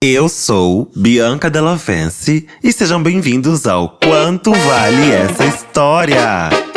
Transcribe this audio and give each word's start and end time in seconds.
Eu 0.00 0.28
sou 0.28 0.88
Bianca 0.94 1.50
Della 1.50 1.74
Vence 1.74 2.46
e 2.62 2.72
sejam 2.72 3.02
bem-vindos 3.02 3.66
ao 3.66 3.98
Quanto 3.98 4.52
Vale 4.52 5.10
Essa 5.10 5.44
História? 5.44 6.67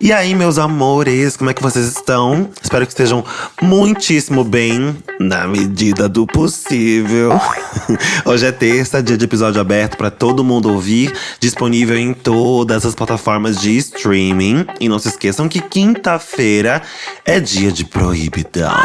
E 0.00 0.12
aí, 0.12 0.32
meus 0.32 0.58
amores, 0.58 1.36
como 1.36 1.50
é 1.50 1.54
que 1.54 1.60
vocês 1.60 1.84
estão? 1.84 2.48
Espero 2.62 2.86
que 2.86 2.92
estejam 2.92 3.24
muitíssimo 3.60 4.44
bem, 4.44 4.96
na 5.18 5.44
medida 5.48 6.08
do 6.08 6.24
possível. 6.24 7.32
Hoje 8.24 8.46
é 8.46 8.52
terça, 8.52 9.02
dia 9.02 9.18
de 9.18 9.24
episódio 9.24 9.60
aberto 9.60 9.96
para 9.96 10.08
todo 10.08 10.44
mundo 10.44 10.70
ouvir, 10.72 11.12
disponível 11.40 11.98
em 11.98 12.14
todas 12.14 12.86
as 12.86 12.94
plataformas 12.94 13.60
de 13.60 13.76
streaming. 13.76 14.66
E 14.78 14.88
não 14.88 15.00
se 15.00 15.08
esqueçam 15.08 15.48
que 15.48 15.60
quinta-feira 15.60 16.80
é 17.24 17.40
dia 17.40 17.72
de 17.72 17.84
proibidão. 17.84 18.78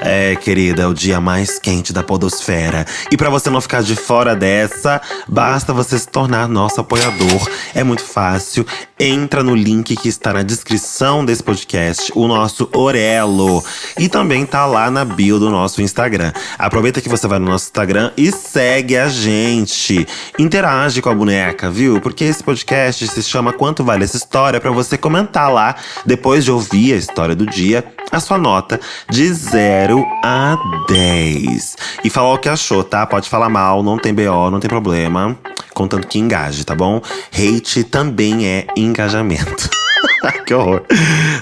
É, 0.00 0.36
querida, 0.36 0.82
é 0.82 0.86
o 0.86 0.94
dia 0.94 1.20
mais 1.20 1.58
quente 1.58 1.92
da 1.92 2.04
podosfera. 2.04 2.86
E 3.10 3.16
para 3.16 3.28
você 3.28 3.50
não 3.50 3.60
ficar 3.60 3.82
de 3.82 3.96
fora 3.96 4.36
dessa, 4.36 5.02
basta 5.26 5.72
você 5.72 5.98
se 5.98 6.06
tornar 6.06 6.46
nosso 6.46 6.80
apoiador. 6.80 7.50
É 7.74 7.82
muito 7.82 8.04
fácil. 8.04 8.64
Entra 9.00 9.42
no 9.42 9.56
link 9.56 9.96
que 9.96 10.08
está 10.08 10.27
na 10.32 10.42
descrição 10.42 11.24
desse 11.24 11.42
podcast, 11.42 12.12
o 12.14 12.26
nosso 12.26 12.68
Orelo. 12.74 13.64
E 13.98 14.08
também 14.08 14.44
tá 14.44 14.66
lá 14.66 14.90
na 14.90 15.04
bio 15.04 15.38
do 15.38 15.50
nosso 15.50 15.82
Instagram. 15.82 16.32
Aproveita 16.58 17.00
que 17.00 17.08
você 17.08 17.26
vai 17.26 17.38
no 17.38 17.46
nosso 17.46 17.66
Instagram 17.66 18.10
e 18.16 18.30
segue 18.30 18.96
a 18.96 19.08
gente. 19.08 20.06
Interage 20.38 21.00
com 21.00 21.10
a 21.10 21.14
boneca, 21.14 21.70
viu? 21.70 22.00
Porque 22.00 22.24
esse 22.24 22.42
podcast 22.42 23.06
se 23.06 23.22
chama 23.22 23.52
Quanto 23.52 23.84
Vale 23.84 24.04
essa 24.04 24.16
História 24.16 24.60
para 24.60 24.70
você 24.70 24.96
comentar 24.96 25.52
lá, 25.52 25.76
depois 26.04 26.44
de 26.44 26.50
ouvir 26.50 26.94
a 26.94 26.96
história 26.96 27.34
do 27.34 27.46
dia, 27.46 27.84
a 28.10 28.20
sua 28.20 28.38
nota 28.38 28.80
de 29.10 29.32
0 29.32 30.04
a 30.24 30.56
10. 30.88 31.76
E 32.04 32.10
falar 32.10 32.34
o 32.34 32.38
que 32.38 32.48
achou, 32.48 32.82
tá? 32.82 33.06
Pode 33.06 33.28
falar 33.28 33.48
mal, 33.48 33.82
não 33.82 33.98
tem 33.98 34.14
BO, 34.14 34.50
não 34.50 34.60
tem 34.60 34.68
problema. 34.68 35.38
Contanto 35.74 36.08
que 36.08 36.18
engaje, 36.18 36.64
tá 36.64 36.74
bom? 36.74 37.00
Hate 37.32 37.84
também 37.84 38.46
é 38.46 38.66
engajamento. 38.76 39.77
que 40.46 40.54
horror. 40.54 40.82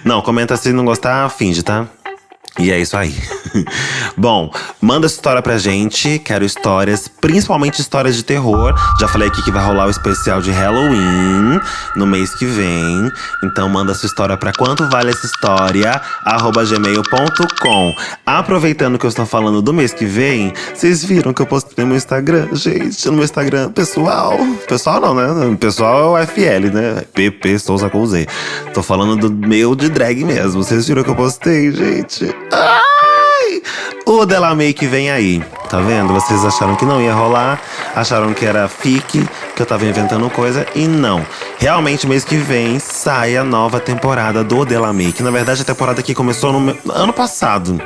Não, 0.04 0.22
comenta 0.22 0.56
se 0.56 0.72
não 0.72 0.84
gostar, 0.84 1.28
finge, 1.30 1.62
tá? 1.62 1.86
E 2.58 2.70
é 2.70 2.78
isso 2.78 2.96
aí. 2.96 3.14
Bom, 4.16 4.50
manda 4.80 5.08
sua 5.08 5.16
história 5.16 5.42
pra 5.42 5.58
gente. 5.58 6.18
Quero 6.18 6.44
histórias, 6.44 7.06
principalmente 7.08 7.80
histórias 7.80 8.16
de 8.16 8.22
terror. 8.22 8.74
Já 8.98 9.06
falei 9.06 9.28
aqui 9.28 9.42
que 9.42 9.50
vai 9.50 9.64
rolar 9.64 9.86
o 9.86 9.90
especial 9.90 10.40
de 10.40 10.50
Halloween 10.50 11.60
no 11.94 12.06
mês 12.06 12.34
que 12.34 12.46
vem. 12.46 13.10
Então 13.44 13.68
manda 13.68 13.94
sua 13.94 14.06
história 14.06 14.36
pra 14.36 14.52
quanto 14.52 14.88
vale 14.88 15.10
essa 15.10 15.26
história, 15.26 16.00
arroba 16.24 16.64
gmail.com. 16.64 17.94
Aproveitando 18.24 18.98
que 18.98 19.04
eu 19.04 19.10
estou 19.10 19.26
falando 19.26 19.60
do 19.60 19.72
mês 19.74 19.92
que 19.92 20.06
vem, 20.06 20.52
vocês 20.74 21.04
viram 21.04 21.34
que 21.34 21.42
eu 21.42 21.46
postei 21.46 21.84
no 21.84 21.88
meu 21.88 21.96
Instagram, 21.96 22.48
gente, 22.52 23.06
no 23.06 23.14
meu 23.14 23.24
Instagram 23.24 23.70
pessoal. 23.70 24.38
Pessoal 24.66 25.00
não, 25.00 25.14
né? 25.14 25.56
Pessoal 25.60 26.16
é 26.16 26.22
o 26.22 26.26
FL, 26.26 26.72
né? 26.72 27.02
PP 27.12 27.58
Souza 27.58 27.90
com 27.90 28.06
Z. 28.06 28.26
Tô 28.72 28.82
falando 28.82 29.28
do 29.28 29.46
meu 29.46 29.74
de 29.74 29.88
drag 29.88 30.24
mesmo. 30.24 30.62
Vocês 30.62 30.88
viram 30.88 31.02
que 31.02 31.10
eu 31.10 31.16
postei, 31.16 31.70
gente? 31.70 32.45
Ai! 32.52 33.62
O 34.06 34.24
Delamay 34.24 34.72
que 34.72 34.86
vem 34.86 35.10
aí, 35.10 35.42
tá 35.68 35.80
vendo? 35.80 36.12
Vocês 36.12 36.44
acharam 36.44 36.76
que 36.76 36.84
não 36.84 37.00
ia 37.00 37.12
rolar, 37.12 37.60
acharam 37.94 38.32
que 38.32 38.46
era 38.46 38.68
fique, 38.68 39.28
que 39.54 39.62
eu 39.62 39.66
tava 39.66 39.84
inventando 39.84 40.28
coisa, 40.30 40.66
e 40.74 40.86
não. 40.86 41.26
Realmente, 41.58 42.06
mês 42.06 42.24
que 42.24 42.36
vem 42.36 42.78
sai 42.78 43.36
a 43.36 43.44
nova 43.44 43.80
temporada 43.80 44.44
do 44.44 44.64
Delamay, 44.64 45.12
que 45.12 45.22
na 45.22 45.30
verdade 45.30 45.62
a 45.62 45.64
temporada 45.64 46.02
que 46.02 46.14
começou 46.14 46.52
no 46.52 46.76
ano 46.92 47.12
passado 47.12 47.80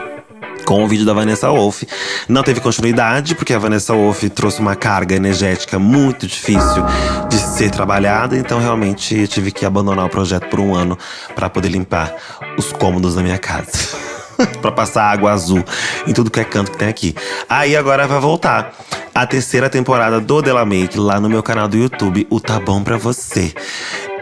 com 0.71 0.85
o 0.85 0.87
vídeo 0.87 1.05
da 1.05 1.13
Vanessa 1.13 1.51
Wolff. 1.51 1.85
Não 2.29 2.45
teve 2.45 2.61
continuidade, 2.61 3.35
porque 3.35 3.53
a 3.53 3.59
Vanessa 3.59 3.93
Wolff 3.93 4.31
trouxe 4.31 4.61
uma 4.61 4.77
carga 4.77 5.17
energética 5.17 5.81
muito 5.81 6.29
difícil 6.29 6.85
de 7.29 7.39
ser 7.39 7.71
trabalhada, 7.71 8.37
então 8.37 8.61
realmente 8.61 9.27
tive 9.27 9.51
que 9.51 9.67
abandonar 9.67 10.07
o 10.07 10.09
projeto 10.09 10.47
por 10.49 10.61
um 10.61 10.73
ano 10.73 10.97
para 11.35 11.51
poder 11.51 11.71
limpar 11.71 12.15
os 12.57 12.73
cômodos 12.73 13.17
da 13.17 13.23
minha 13.23 13.39
casa. 13.39 13.71
para 14.61 14.73
passar 14.73 15.05
água 15.05 15.33
azul 15.33 15.65
em 16.07 16.13
tudo 16.13 16.31
que 16.31 16.41
é 16.41 16.45
canto 16.45 16.73
que 16.73 16.79
tem 16.79 16.89
aqui. 16.89 17.15
Aí 17.49 17.77
agora 17.77 18.07
vai 18.07 18.21
voltar 18.21 18.75
a 19.15 19.27
terceira 19.27 19.69
temporada 19.69 20.21
do 20.21 20.41
Della 20.41 20.65
Make 20.65 20.99
lá 20.99 21.21
no 21.21 21.29
meu 21.29 21.43
canal 21.43 21.69
do 21.69 21.77
YouTube, 21.77 22.27
o 22.31 22.41
Tá 22.41 22.59
Bom 22.61 22.83
Pra 22.83 22.97
Você. 22.97 23.53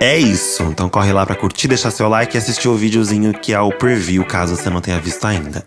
É 0.00 0.16
isso, 0.16 0.62
então 0.62 0.88
corre 0.88 1.12
lá 1.12 1.26
pra 1.26 1.34
curtir, 1.34 1.66
deixar 1.66 1.90
seu 1.90 2.08
like 2.08 2.36
e 2.36 2.38
assistir 2.38 2.68
o 2.68 2.76
videozinho 2.76 3.32
que 3.32 3.52
é 3.52 3.60
o 3.60 3.72
preview, 3.72 4.24
caso 4.24 4.56
você 4.56 4.70
não 4.70 4.80
tenha 4.80 4.98
visto 5.00 5.26
ainda. 5.26 5.66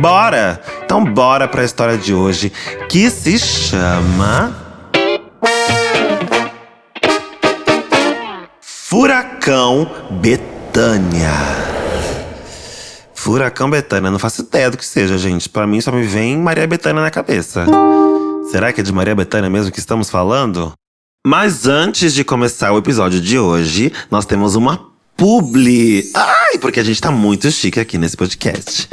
Bora! 0.00 0.60
Então 0.84 1.04
bora 1.04 1.46
pra 1.46 1.64
história 1.64 1.96
de 1.96 2.12
hoje, 2.12 2.52
que 2.88 3.08
se 3.10 3.38
chama... 3.38 4.70
Furacão 8.60 9.88
Betânia. 10.20 11.30
Furacão 13.30 13.70
Betânia, 13.70 14.10
não 14.10 14.18
faço 14.18 14.42
ideia 14.42 14.68
do 14.72 14.76
que 14.76 14.84
seja, 14.84 15.16
gente. 15.16 15.48
Para 15.48 15.64
mim 15.64 15.80
só 15.80 15.92
me 15.92 16.02
vem 16.02 16.36
Maria 16.36 16.66
Betânia 16.66 17.00
na 17.00 17.12
cabeça. 17.12 17.64
Será 18.50 18.72
que 18.72 18.80
é 18.80 18.82
de 18.82 18.92
Maria 18.92 19.14
Betânia 19.14 19.48
mesmo 19.48 19.70
que 19.70 19.78
estamos 19.78 20.10
falando? 20.10 20.72
Mas 21.24 21.64
antes 21.68 22.12
de 22.12 22.24
começar 22.24 22.72
o 22.72 22.78
episódio 22.78 23.20
de 23.20 23.38
hoje, 23.38 23.92
nós 24.10 24.26
temos 24.26 24.56
uma 24.56 24.84
publi. 25.16 26.10
Ai, 26.12 26.58
porque 26.60 26.80
a 26.80 26.82
gente 26.82 27.00
tá 27.00 27.12
muito 27.12 27.48
chique 27.52 27.78
aqui 27.78 27.96
nesse 27.98 28.16
podcast. 28.16 28.88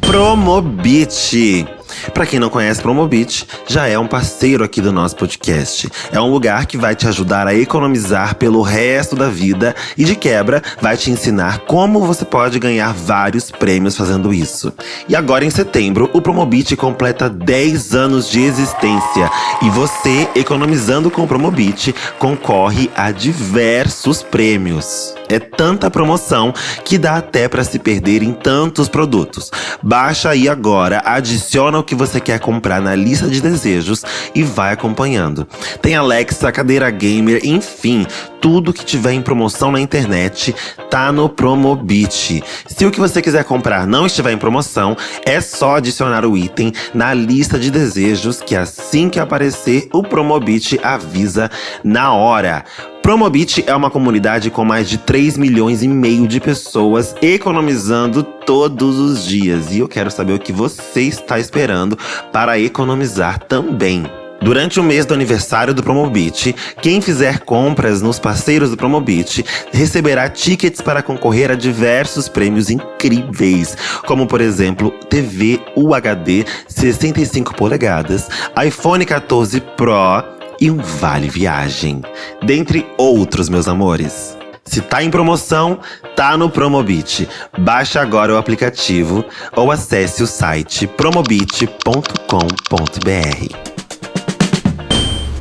Promobit. 0.00 1.66
Para 2.12 2.26
quem 2.26 2.38
não 2.38 2.48
conhece 2.48 2.80
Promobit, 2.80 3.46
já 3.66 3.86
é 3.86 3.98
um 3.98 4.06
parceiro 4.06 4.64
aqui 4.64 4.80
do 4.80 4.92
nosso 4.92 5.16
podcast. 5.16 5.90
É 6.12 6.20
um 6.20 6.30
lugar 6.30 6.66
que 6.66 6.76
vai 6.76 6.94
te 6.94 7.06
ajudar 7.08 7.46
a 7.46 7.54
economizar 7.54 8.36
pelo 8.36 8.62
resto 8.62 9.16
da 9.16 9.28
vida 9.28 9.74
e 9.96 10.04
de 10.04 10.14
quebra 10.14 10.62
vai 10.80 10.96
te 10.96 11.10
ensinar 11.10 11.60
como 11.60 12.04
você 12.06 12.24
pode 12.24 12.58
ganhar 12.58 12.92
vários 12.92 13.50
prêmios 13.50 13.96
fazendo 13.96 14.32
isso. 14.32 14.72
E 15.08 15.16
agora 15.16 15.44
em 15.44 15.50
setembro, 15.50 16.10
o 16.12 16.20
Promobit 16.20 16.76
completa 16.76 17.28
10 17.28 17.94
anos 17.94 18.28
de 18.28 18.42
existência 18.42 19.30
e 19.62 19.70
você, 19.70 20.28
economizando 20.34 21.10
com 21.10 21.24
o 21.24 21.28
Promobit, 21.28 21.94
concorre 22.18 22.90
a 22.96 23.10
diversos 23.10 24.22
prêmios. 24.22 25.14
É 25.28 25.38
tanta 25.38 25.90
promoção 25.90 26.54
que 26.84 26.96
dá 26.98 27.16
até 27.16 27.48
para 27.48 27.64
se 27.64 27.78
perder 27.78 28.22
em 28.22 28.32
tantos 28.32 28.88
produtos. 28.88 29.50
Baixa 29.82 30.30
aí 30.30 30.48
agora, 30.48 31.02
adiciona 31.04 31.78
o 31.78 31.84
que 31.86 31.94
você 31.94 32.20
quer 32.20 32.38
comprar 32.40 32.80
na 32.80 32.94
lista 32.94 33.28
de 33.28 33.40
desejos 33.40 34.04
e 34.34 34.42
vai 34.42 34.72
acompanhando. 34.72 35.46
Tem 35.80 35.94
Alexa, 35.94 36.52
cadeira 36.52 36.90
gamer, 36.90 37.40
enfim, 37.44 38.06
tudo 38.40 38.72
que 38.72 38.84
tiver 38.84 39.12
em 39.12 39.22
promoção 39.22 39.72
na 39.72 39.80
internet 39.80 40.54
tá 40.90 41.10
no 41.10 41.28
Promobit. 41.28 42.42
Se 42.66 42.84
o 42.84 42.90
que 42.90 43.00
você 43.00 43.22
quiser 43.22 43.44
comprar 43.44 43.86
não 43.86 44.06
estiver 44.06 44.32
em 44.32 44.38
promoção, 44.38 44.96
é 45.24 45.40
só 45.40 45.76
adicionar 45.76 46.24
o 46.24 46.36
item 46.36 46.72
na 46.92 47.14
lista 47.14 47.58
de 47.58 47.70
desejos 47.70 48.40
que 48.40 48.56
assim 48.56 49.08
que 49.08 49.18
aparecer, 49.18 49.88
o 49.92 50.02
Promobit 50.02 50.78
avisa 50.82 51.50
na 51.82 52.12
hora. 52.12 52.64
Promobit 53.06 53.62
é 53.68 53.72
uma 53.76 53.88
comunidade 53.88 54.50
com 54.50 54.64
mais 54.64 54.90
de 54.90 54.98
3 54.98 55.38
milhões 55.38 55.80
e 55.80 55.86
meio 55.86 56.26
de 56.26 56.40
pessoas 56.40 57.14
economizando 57.22 58.24
todos 58.24 58.98
os 58.98 59.24
dias. 59.24 59.72
E 59.72 59.78
eu 59.78 59.86
quero 59.86 60.10
saber 60.10 60.32
o 60.32 60.40
que 60.40 60.52
você 60.52 61.02
está 61.02 61.38
esperando 61.38 61.96
para 62.32 62.58
economizar 62.58 63.38
também. 63.38 64.02
Durante 64.42 64.80
o 64.80 64.82
mês 64.82 65.06
do 65.06 65.14
aniversário 65.14 65.72
do 65.72 65.84
Promobit, 65.84 66.52
quem 66.82 67.00
fizer 67.00 67.38
compras 67.44 68.02
nos 68.02 68.18
parceiros 68.18 68.70
do 68.70 68.76
Promobit 68.76 69.44
receberá 69.70 70.28
tickets 70.28 70.80
para 70.80 71.00
concorrer 71.00 71.52
a 71.52 71.54
diversos 71.54 72.28
prêmios 72.28 72.70
incríveis, 72.70 73.76
como 74.04 74.26
por 74.26 74.40
exemplo, 74.40 74.90
TV 75.08 75.60
UHD 75.76 76.44
65 76.66 77.54
polegadas, 77.54 78.28
iPhone 78.60 79.06
14 79.06 79.60
Pro 79.76 80.35
e 80.60 80.70
um 80.70 80.78
vale 80.78 81.28
viagem. 81.28 82.02
Dentre 82.42 82.86
outros, 82.96 83.48
meus 83.48 83.68
amores. 83.68 84.36
Se 84.64 84.80
tá 84.80 85.02
em 85.02 85.10
promoção, 85.10 85.78
tá 86.16 86.36
no 86.36 86.50
Promobit. 86.50 87.28
Baixe 87.58 87.98
agora 87.98 88.34
o 88.34 88.36
aplicativo 88.36 89.24
ou 89.54 89.70
acesse 89.70 90.22
o 90.22 90.26
site 90.26 90.86
promobit.com.br. 90.86 93.76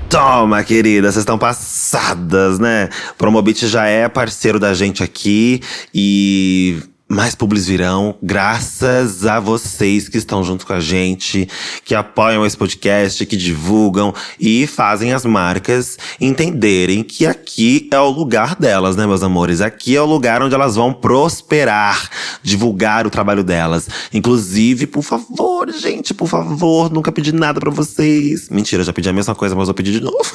Toma, 0.07 0.63
querida, 0.63 1.11
vocês 1.11 1.23
estão 1.23 1.37
passadas, 1.37 2.59
né? 2.59 2.89
Promobit 3.17 3.67
já 3.67 3.87
é 3.87 4.07
parceiro 4.07 4.59
da 4.59 4.73
gente 4.73 5.03
aqui 5.03 5.61
e 5.93 6.81
mais 7.07 7.35
publis 7.35 7.67
virão, 7.67 8.15
graças 8.21 9.27
a 9.27 9.39
vocês 9.39 10.09
que 10.09 10.17
estão 10.17 10.43
junto 10.43 10.65
com 10.65 10.73
a 10.73 10.79
gente, 10.79 11.47
que 11.83 11.93
apoiam 11.93 12.43
esse 12.43 12.57
podcast, 12.57 13.23
que 13.27 13.37
divulgam 13.37 14.11
e 14.39 14.65
fazem 14.65 15.13
as 15.13 15.23
marcas 15.23 15.99
entenderem 16.19 17.03
que 17.03 17.27
aqui 17.27 17.87
é 17.91 17.99
o 17.99 18.09
lugar 18.09 18.55
delas, 18.55 18.95
né, 18.95 19.05
meus 19.05 19.21
amores? 19.21 19.61
Aqui 19.61 19.95
é 19.95 20.01
o 20.01 20.05
lugar 20.05 20.41
onde 20.41 20.55
elas 20.55 20.75
vão 20.75 20.91
prosperar, 20.91 22.09
divulgar 22.41 23.05
o 23.05 23.11
trabalho 23.11 23.43
delas. 23.43 23.87
Inclusive, 24.11 24.87
por 24.87 25.03
favor, 25.03 25.71
gente, 25.71 26.11
por 26.11 26.27
favor, 26.27 26.91
nunca 26.91 27.11
pedi 27.11 27.31
nada 27.31 27.59
para 27.59 27.69
vocês. 27.69 28.49
Mentira, 28.49 28.83
já 28.83 28.91
pedi 28.91 29.09
a 29.09 29.13
mesma 29.13 29.35
coisa, 29.35 29.55
mas 29.55 29.67
vou 29.67 29.75
pedir 29.75 29.91
de 29.91 30.01
novo. 30.01 30.33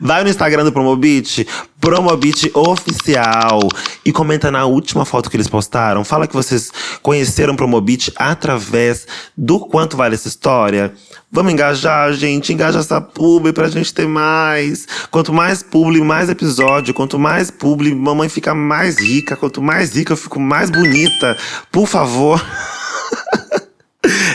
Vai 0.00 0.24
no 0.24 0.30
Instagram 0.30 0.64
do 0.64 0.72
Promobit, 0.72 1.46
Promobit 1.82 2.48
Oficial, 2.54 3.58
e 4.04 4.12
comenta 4.12 4.52
na 4.52 4.64
última 4.64 5.04
foto 5.04 5.28
que 5.28 5.36
eles 5.36 5.48
postaram. 5.48 6.04
Fala 6.04 6.28
que 6.28 6.32
vocês 6.32 6.70
conheceram 7.02 7.56
Promobit 7.56 8.12
através 8.14 9.04
do 9.36 9.58
quanto 9.58 9.96
vale 9.96 10.14
essa 10.14 10.28
história. 10.28 10.94
Vamos 11.28 11.52
engajar, 11.52 12.12
gente. 12.12 12.52
Engaja 12.52 12.78
essa 12.78 13.00
publi 13.00 13.52
pra 13.52 13.68
gente 13.68 13.92
ter 13.92 14.06
mais. 14.06 14.86
Quanto 15.10 15.32
mais 15.32 15.64
publi, 15.64 16.00
mais 16.02 16.28
episódio. 16.28 16.94
Quanto 16.94 17.18
mais 17.18 17.50
publi, 17.50 17.92
mamãe 17.92 18.28
fica 18.28 18.54
mais 18.54 19.00
rica. 19.00 19.34
Quanto 19.34 19.60
mais 19.60 19.92
rica, 19.92 20.12
eu 20.12 20.16
fico 20.16 20.38
mais 20.38 20.70
bonita. 20.70 21.36
Por 21.72 21.88
favor. 21.88 22.40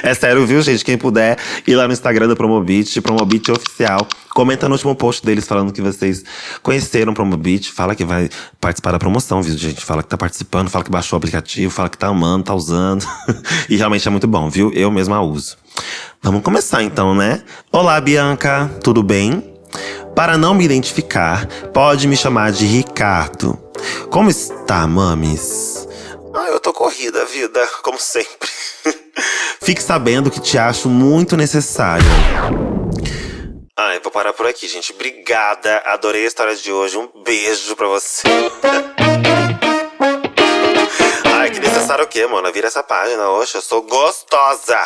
É 0.01 0.13
sério, 0.13 0.45
viu, 0.45 0.61
gente? 0.61 0.85
Quem 0.85 0.97
puder 0.97 1.37
ir 1.65 1.75
lá 1.75 1.87
no 1.87 1.93
Instagram 1.93 2.27
do 2.27 2.35
Promobit, 2.35 3.01
Promobit 3.01 3.51
Oficial. 3.51 4.07
Comenta 4.29 4.67
no 4.69 4.75
último 4.75 4.95
post 4.95 5.25
deles 5.25 5.45
falando 5.45 5.73
que 5.73 5.81
vocês 5.81 6.23
conheceram 6.63 7.11
o 7.11 7.15
Promobit. 7.15 7.71
Fala 7.71 7.93
que 7.93 8.05
vai 8.05 8.29
participar 8.61 8.91
da 8.91 8.99
promoção, 8.99 9.41
viu, 9.41 9.57
gente? 9.57 9.83
Fala 9.83 10.01
que 10.01 10.07
tá 10.07 10.17
participando, 10.17 10.69
fala 10.69 10.85
que 10.85 10.91
baixou 10.91 11.17
o 11.17 11.19
aplicativo, 11.19 11.71
fala 11.73 11.89
que 11.89 11.97
tá 11.97 12.07
amando, 12.07 12.45
tá 12.45 12.55
usando. 12.55 13.05
e 13.67 13.75
realmente 13.75 14.07
é 14.07 14.11
muito 14.11 14.27
bom, 14.27 14.49
viu? 14.49 14.71
Eu 14.73 14.89
mesma 14.89 15.21
uso. 15.21 15.57
Vamos 16.21 16.41
começar 16.41 16.81
então, 16.83 17.13
né? 17.13 17.43
Olá, 17.71 17.99
Bianca, 17.99 18.71
tudo 18.81 19.03
bem? 19.03 19.53
Para 20.15 20.37
não 20.37 20.53
me 20.53 20.63
identificar, 20.63 21.45
pode 21.73 22.07
me 22.07 22.15
chamar 22.15 22.51
de 22.51 22.65
Ricardo. 22.65 23.59
Como 24.09 24.29
está, 24.29 24.87
mames? 24.87 25.87
Ah, 26.33 26.47
eu 26.47 26.59
tô 26.59 26.71
corrida, 26.71 27.25
vida, 27.25 27.67
como 27.83 27.99
sempre. 27.99 28.49
Fique 29.61 29.81
sabendo 29.81 30.31
que 30.31 30.39
te 30.39 30.57
acho 30.57 30.89
muito 30.89 31.35
necessário. 31.35 32.05
Ai, 33.75 33.99
vou 33.99 34.11
parar 34.11 34.33
por 34.33 34.47
aqui, 34.47 34.67
gente. 34.67 34.91
Obrigada. 34.91 35.83
Adorei 35.85 36.23
a 36.25 36.27
história 36.27 36.55
de 36.55 36.71
hoje. 36.71 36.97
Um 36.97 37.23
beijo 37.23 37.75
pra 37.75 37.87
você. 37.87 38.27
Ai, 41.25 41.51
que 41.51 41.59
necessário 41.59 42.03
o 42.03 42.07
quê, 42.07 42.25
mano? 42.25 42.51
Vira 42.51 42.67
essa 42.67 42.81
página. 42.81 43.29
Oxe, 43.29 43.55
eu 43.55 43.61
sou 43.61 43.83
gostosa. 43.83 44.79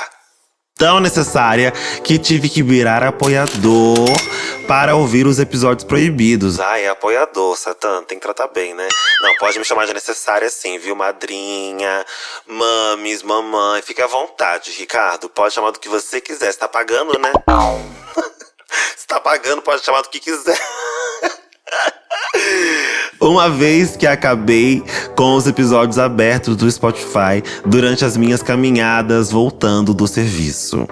Tão 0.82 1.00
necessária 1.00 1.70
que 2.04 2.18
tive 2.18 2.50
que 2.50 2.64
virar 2.64 3.04
apoiador 3.04 4.10
para 4.68 4.96
ouvir 4.96 5.28
os 5.28 5.38
episódios 5.38 5.84
proibidos. 5.84 6.60
Ai, 6.60 6.88
apoiador, 6.88 7.56
Satã, 7.56 8.02
tem 8.02 8.18
que 8.18 8.24
tratar 8.24 8.48
bem, 8.48 8.74
né? 8.74 8.88
Não, 9.22 9.36
pode 9.36 9.60
me 9.60 9.64
chamar 9.64 9.86
de 9.86 9.94
necessária 9.94 10.50
sim, 10.50 10.80
viu? 10.80 10.96
Madrinha, 10.96 12.04
mames, 12.48 13.22
mamãe. 13.22 13.84
Fique 13.84 14.02
à 14.02 14.08
vontade, 14.08 14.72
Ricardo. 14.72 15.30
Pode 15.30 15.54
chamar 15.54 15.70
do 15.70 15.80
que 15.80 15.88
você 15.88 16.20
quiser. 16.20 16.52
Você 16.52 16.58
tá 16.58 16.68
pagando, 16.68 17.16
né? 17.20 17.32
Você 18.98 19.06
tá 19.06 19.20
pagando, 19.20 19.62
pode 19.62 19.84
chamar 19.84 20.02
do 20.02 20.10
que 20.10 20.20
quiser. 20.20 20.58
Uma 23.22 23.48
vez 23.48 23.96
que 23.96 24.08
acabei 24.08 24.84
com 25.16 25.36
os 25.36 25.46
episódios 25.46 26.00
abertos 26.00 26.56
do 26.56 26.70
Spotify 26.72 27.44
durante 27.64 28.04
as 28.04 28.18
minhas 28.18 28.42
caminhadas 28.42 29.30
voltando 29.30 29.94
do 29.94 30.08
serviço. 30.08 30.88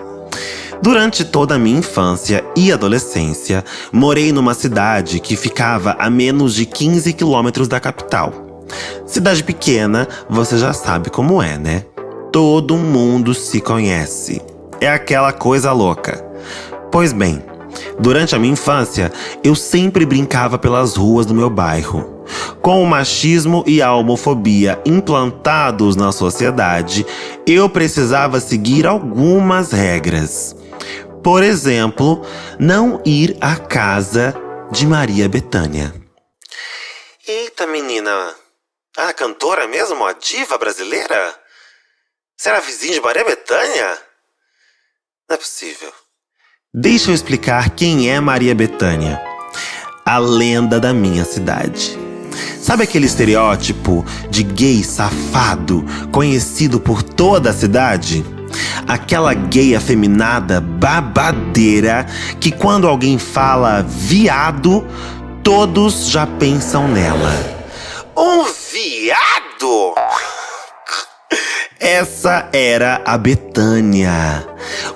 Durante 0.79 1.25
toda 1.25 1.55
a 1.55 1.57
minha 1.57 1.79
infância 1.79 2.45
e 2.55 2.71
adolescência, 2.71 3.65
morei 3.91 4.31
numa 4.31 4.53
cidade 4.53 5.19
que 5.19 5.35
ficava 5.35 5.95
a 5.97 6.07
menos 6.07 6.53
de 6.53 6.67
15 6.67 7.13
quilômetros 7.13 7.67
da 7.67 7.79
capital. 7.79 8.31
Cidade 9.07 9.43
pequena, 9.43 10.07
você 10.29 10.55
já 10.59 10.71
sabe 10.71 11.09
como 11.09 11.41
é, 11.41 11.57
né? 11.57 11.83
Todo 12.31 12.77
mundo 12.77 13.33
se 13.33 13.59
conhece. 13.59 14.39
É 14.79 14.87
aquela 14.87 15.33
coisa 15.33 15.71
louca. 15.71 16.23
Pois 16.91 17.11
bem, 17.11 17.43
durante 17.99 18.35
a 18.35 18.39
minha 18.39 18.53
infância, 18.53 19.11
eu 19.43 19.55
sempre 19.55 20.05
brincava 20.05 20.59
pelas 20.59 20.95
ruas 20.95 21.25
do 21.25 21.33
meu 21.33 21.49
bairro. 21.49 22.18
Com 22.61 22.83
o 22.83 22.85
machismo 22.85 23.63
e 23.65 23.81
a 23.81 23.93
homofobia 23.93 24.81
implantados 24.85 25.95
na 25.95 26.11
sociedade, 26.11 27.05
eu 27.45 27.69
precisava 27.69 28.39
seguir 28.39 28.85
algumas 28.85 29.71
regras. 29.71 30.55
Por 31.23 31.43
exemplo, 31.43 32.25
não 32.59 33.01
ir 33.05 33.37
à 33.41 33.55
casa 33.55 34.35
de 34.71 34.85
Maria 34.87 35.27
Bethânia. 35.27 35.93
Eita, 37.27 37.67
menina! 37.67 38.33
A 38.97 39.13
cantora 39.13 39.67
mesmo? 39.67 40.05
A 40.05 40.13
diva 40.13 40.57
brasileira? 40.57 41.35
Será 42.37 42.59
vizinha 42.59 42.93
de 42.93 43.01
Maria 43.01 43.23
Bethânia? 43.23 43.97
Não 45.29 45.35
é 45.35 45.37
possível. 45.37 45.91
Deixa 46.73 47.11
eu 47.11 47.15
explicar 47.15 47.69
quem 47.71 48.09
é 48.09 48.19
Maria 48.19 48.55
Bethânia. 48.55 49.21
A 50.05 50.17
lenda 50.17 50.79
da 50.79 50.93
minha 50.93 51.25
cidade. 51.25 52.08
Sabe 52.61 52.83
aquele 52.83 53.05
estereótipo 53.05 54.05
de 54.29 54.43
gay 54.43 54.83
safado 54.83 55.85
conhecido 56.11 56.79
por 56.79 57.01
toda 57.01 57.49
a 57.49 57.53
cidade? 57.53 58.23
Aquela 58.87 59.33
gay 59.33 59.75
afeminada 59.75 60.59
babadeira 60.59 62.05
que 62.39 62.51
quando 62.51 62.87
alguém 62.87 63.17
fala 63.17 63.81
viado, 63.81 64.85
todos 65.43 66.09
já 66.09 66.25
pensam 66.25 66.87
nela. 66.87 67.33
Um 68.15 68.43
viado? 68.43 69.95
Essa 71.79 72.49
era 72.51 73.01
a 73.05 73.17
Betânia, 73.17 74.45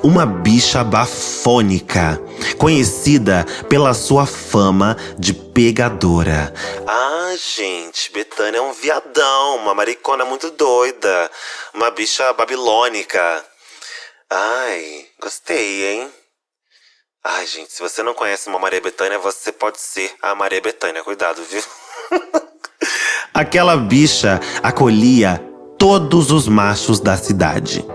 uma 0.04 0.26
bicha 0.26 0.84
bafônica, 0.84 2.22
conhecida 2.58 3.46
pela 3.70 3.94
sua 3.94 4.26
fama 4.26 4.98
de 5.18 5.34
pegadora. 5.34 6.54
Ah, 6.86 7.34
gente, 7.38 8.12
Betânia 8.12 8.58
é 8.58 8.62
um 8.62 8.74
viadão, 8.74 9.60
uma 9.60 9.74
maricona 9.74 10.26
muito 10.26 10.52
doida, 10.52 11.32
uma 11.74 11.90
bicha 11.90 12.34
babilônica. 12.34 13.46
Ai, 14.30 15.06
gostei, 15.22 15.86
hein? 15.86 16.12
Ai, 17.24 17.48
gente, 17.48 17.72
se 17.72 17.82
você 17.82 18.04
não 18.04 18.14
conhece 18.14 18.50
uma 18.50 18.60
Maria 18.60 18.82
Betânia, 18.82 19.18
você 19.20 19.54
pode 19.54 19.80
ser 19.80 20.14
a 20.22 20.36
Maria 20.36 20.60
Betânia. 20.60 21.02
Cuidado, 21.02 21.42
viu? 21.44 21.64
Aquela 23.34 23.78
bicha 23.78 24.42
acolhia 24.62 25.53
todos 25.84 26.32
os 26.32 26.48
machos 26.48 27.02
da 27.02 27.18
cidade. 27.18 27.86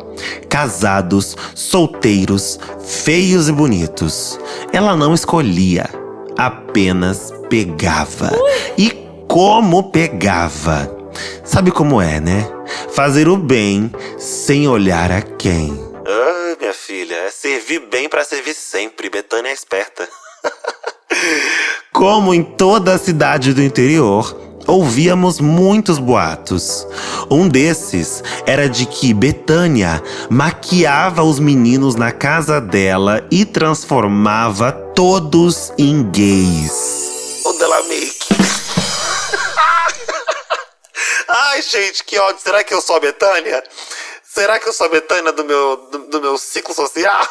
Casados, 0.47 1.35
solteiros, 1.55 2.61
feios 2.85 3.49
e 3.49 3.53
bonitos. 3.53 4.39
Ela 4.75 4.95
não 4.95 5.15
escolhia, 5.15 5.89
apenas 6.37 7.33
pegava. 7.49 8.31
E 8.77 8.91
como 9.27 9.91
pegava? 9.91 10.95
Sabe 11.43 11.71
como 11.71 11.99
é, 11.99 12.21
né? 12.21 12.47
Fazer 12.91 13.27
o 13.27 13.39
bem 13.39 13.91
sem 14.19 14.69
olhar 14.69 15.11
a 15.11 15.23
quem. 15.23 15.73
Ah, 16.07 16.57
minha 16.61 16.75
filha, 16.75 17.15
é 17.15 17.31
servir 17.31 17.89
bem 17.91 18.07
para 18.07 18.23
servir 18.23 18.53
sempre. 18.53 19.09
Betânia 19.09 19.49
é 19.49 19.55
esperta. 19.55 20.07
Como 21.91 22.35
em 22.35 22.45
toda 22.45 22.95
a 22.95 22.99
cidade 22.99 23.55
do 23.55 23.63
interior, 23.63 24.48
ouvíamos 24.69 25.41
muitos 25.41 25.99
boatos. 25.99 26.87
Um 27.31 27.49
desses 27.49 28.23
era 28.47 28.69
de 28.69 28.85
que 28.87 29.15
Betânia 29.15 30.03
maquiava 30.31 31.23
os 31.23 31.41
meninos 31.41 31.95
na 31.95 32.13
casa 32.13 32.61
dela 32.61 33.27
e 33.31 33.47
transformava 33.47 34.71
todos 34.71 35.73
em 35.79 36.11
gays. 36.11 37.41
O 37.45 37.55
dela 37.55 37.83
make. 37.85 38.29
Ai, 41.27 41.63
gente, 41.63 42.05
que 42.05 42.19
ódio. 42.19 42.43
Será 42.43 42.63
que 42.63 42.75
eu 42.75 42.83
sou 42.83 42.97
a 42.97 43.01
Betânia? 43.01 43.65
Será 44.23 44.59
que 44.59 44.69
eu 44.69 44.73
sou 44.73 44.87
a 44.87 44.91
Betânia 44.91 45.33
do 45.33 45.45
meu, 45.45 45.89
do, 45.91 45.99
do 46.11 46.21
meu 46.21 46.37
ciclo 46.37 46.75
social? 46.75 47.23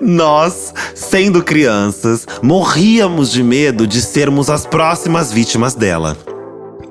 Nós, 0.00 0.74
sendo 0.92 1.40
crianças, 1.40 2.26
morríamos 2.42 3.30
de 3.30 3.44
medo 3.44 3.86
de 3.86 4.02
sermos 4.02 4.50
as 4.50 4.66
próximas 4.66 5.30
vítimas 5.30 5.76
dela. 5.76 6.16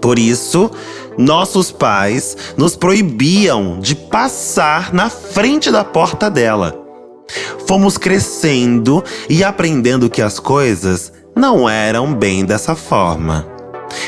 Por 0.02 0.18
isso, 0.18 0.72
nossos 1.18 1.70
pais 1.70 2.38
nos 2.56 2.78
proibiam 2.78 3.78
de 3.82 3.94
passar 3.94 4.94
na 4.94 5.10
frente 5.10 5.70
da 5.70 5.84
porta 5.84 6.32
dela. 6.32 6.80
Fomos 7.68 7.98
crescendo 7.98 9.04
e 9.30 9.44
aprendendo 9.44 10.10
que 10.10 10.22
as 10.22 10.40
coisas 10.40 11.12
não 11.36 11.68
eram 11.68 12.14
bem 12.14 12.46
dessa 12.46 12.74
forma. 12.74 13.46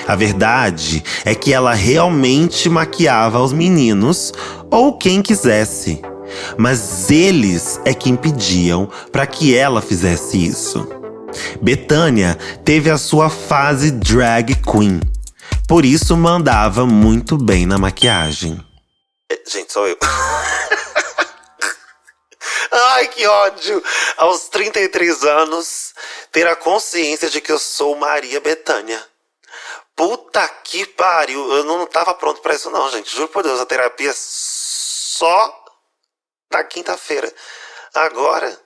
A 0.08 0.16
verdade 0.16 1.04
é 1.26 1.36
que 1.36 1.52
ela 1.52 1.74
realmente 1.74 2.70
maquiava 2.70 3.42
os 3.42 3.52
meninos 3.52 4.32
ou 4.72 4.98
quem 4.98 5.22
quisesse. 5.22 6.02
Mas 6.58 7.10
eles 7.10 7.80
é 7.86 7.94
que 7.94 8.10
impediam 8.10 8.92
para 9.12 9.26
que 9.26 9.56
ela 9.56 9.82
fizesse 9.82 10.44
isso. 10.44 10.88
Betânia 11.62 12.38
teve 12.64 12.90
a 12.90 12.98
sua 12.98 13.30
fase 13.30 13.92
drag 13.92 14.56
queen. 14.56 15.02
Por 15.68 15.84
isso 15.86 16.16
mandava 16.16 16.86
muito 16.86 17.38
bem 17.38 17.66
na 17.66 17.78
maquiagem. 17.78 18.64
É, 19.30 19.40
gente, 19.48 19.74
sou 19.74 19.88
eu. 19.88 19.98
Ai, 22.72 23.08
que 23.08 23.26
ódio! 23.26 23.82
Aos 24.18 24.50
33 24.50 25.24
anos, 25.24 25.94
ter 26.32 26.48
a 26.48 26.56
consciência 26.56 27.30
de 27.30 27.42
que 27.42 27.52
eu 27.52 27.58
sou 27.60 27.96
Maria 27.96 28.40
Betânia. 28.40 29.02
Puta 29.96 30.48
que 30.64 30.86
pariu! 30.86 31.54
Eu 31.54 31.64
não 31.64 31.86
tava 31.86 32.14
pronto 32.14 32.42
para 32.42 32.54
isso, 32.54 32.70
não, 32.70 32.92
gente. 32.92 33.16
Juro 33.16 33.30
por 33.30 33.44
Deus, 33.44 33.60
a 33.60 33.66
terapia 33.66 34.12
só 34.14 35.65
na 36.52 36.64
quinta-feira. 36.64 37.32
Agora. 37.94 38.58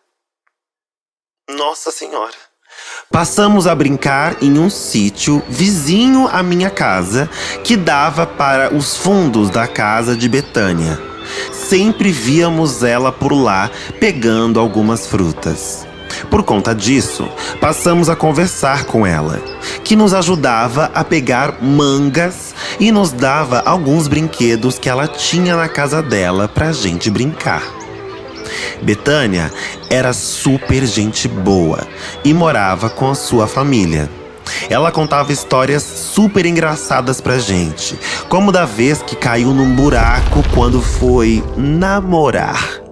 Nossa 1.50 1.92
Senhora. 1.92 2.36
Passamos 3.12 3.66
a 3.66 3.74
brincar 3.74 4.42
em 4.44 4.60
um 4.60 4.70
sítio 4.70 5.44
vizinho 5.50 6.28
à 6.28 6.44
minha 6.44 6.70
casa, 6.70 7.28
que 7.64 7.76
dava 7.76 8.28
para 8.28 8.74
os 8.74 8.96
fundos 8.96 9.50
da 9.50 9.68
casa 9.68 10.16
de 10.16 10.30
Betânia. 10.30 11.00
Sempre 11.52 12.12
víamos 12.12 12.84
ela 12.84 13.12
por 13.12 13.34
lá 13.34 13.70
pegando 14.00 14.60
algumas 14.60 15.08
frutas. 15.08 15.89
Por 16.30 16.44
conta 16.44 16.76
disso, 16.76 17.28
passamos 17.60 18.08
a 18.08 18.16
conversar 18.16 18.86
com 18.86 19.06
ela, 19.06 19.42
que 19.84 19.96
nos 19.96 20.14
ajudava 20.14 20.92
a 20.94 21.04
pegar 21.04 21.58
mangas 21.62 22.54
e 22.80 22.92
nos 22.92 23.12
dava 23.12 23.64
alguns 23.66 24.08
brinquedos 24.08 24.78
que 24.78 24.88
ela 24.88 25.08
tinha 25.08 25.56
na 25.56 25.68
casa 25.68 26.04
dela 26.04 26.48
pra 26.48 26.72
gente 26.72 27.10
brincar. 27.10 27.64
Betânia 28.82 29.52
era 29.90 30.14
super 30.14 30.86
gente 30.86 31.28
boa 31.28 31.80
e 32.24 32.34
morava 32.34 32.90
com 32.90 33.10
a 33.10 33.16
sua 33.16 33.48
família. 33.48 34.10
Ela 34.70 34.92
contava 34.92 35.32
histórias 35.32 35.84
super 35.84 36.46
engraçadas 36.46 37.20
pra 37.22 37.40
gente, 37.40 37.98
como 38.28 38.52
da 38.52 38.66
vez 38.66 39.02
que 39.02 39.16
caiu 39.16 39.54
num 39.54 39.76
buraco 39.76 40.44
quando 40.54 40.82
foi 40.82 41.44
namorar. 41.58 42.89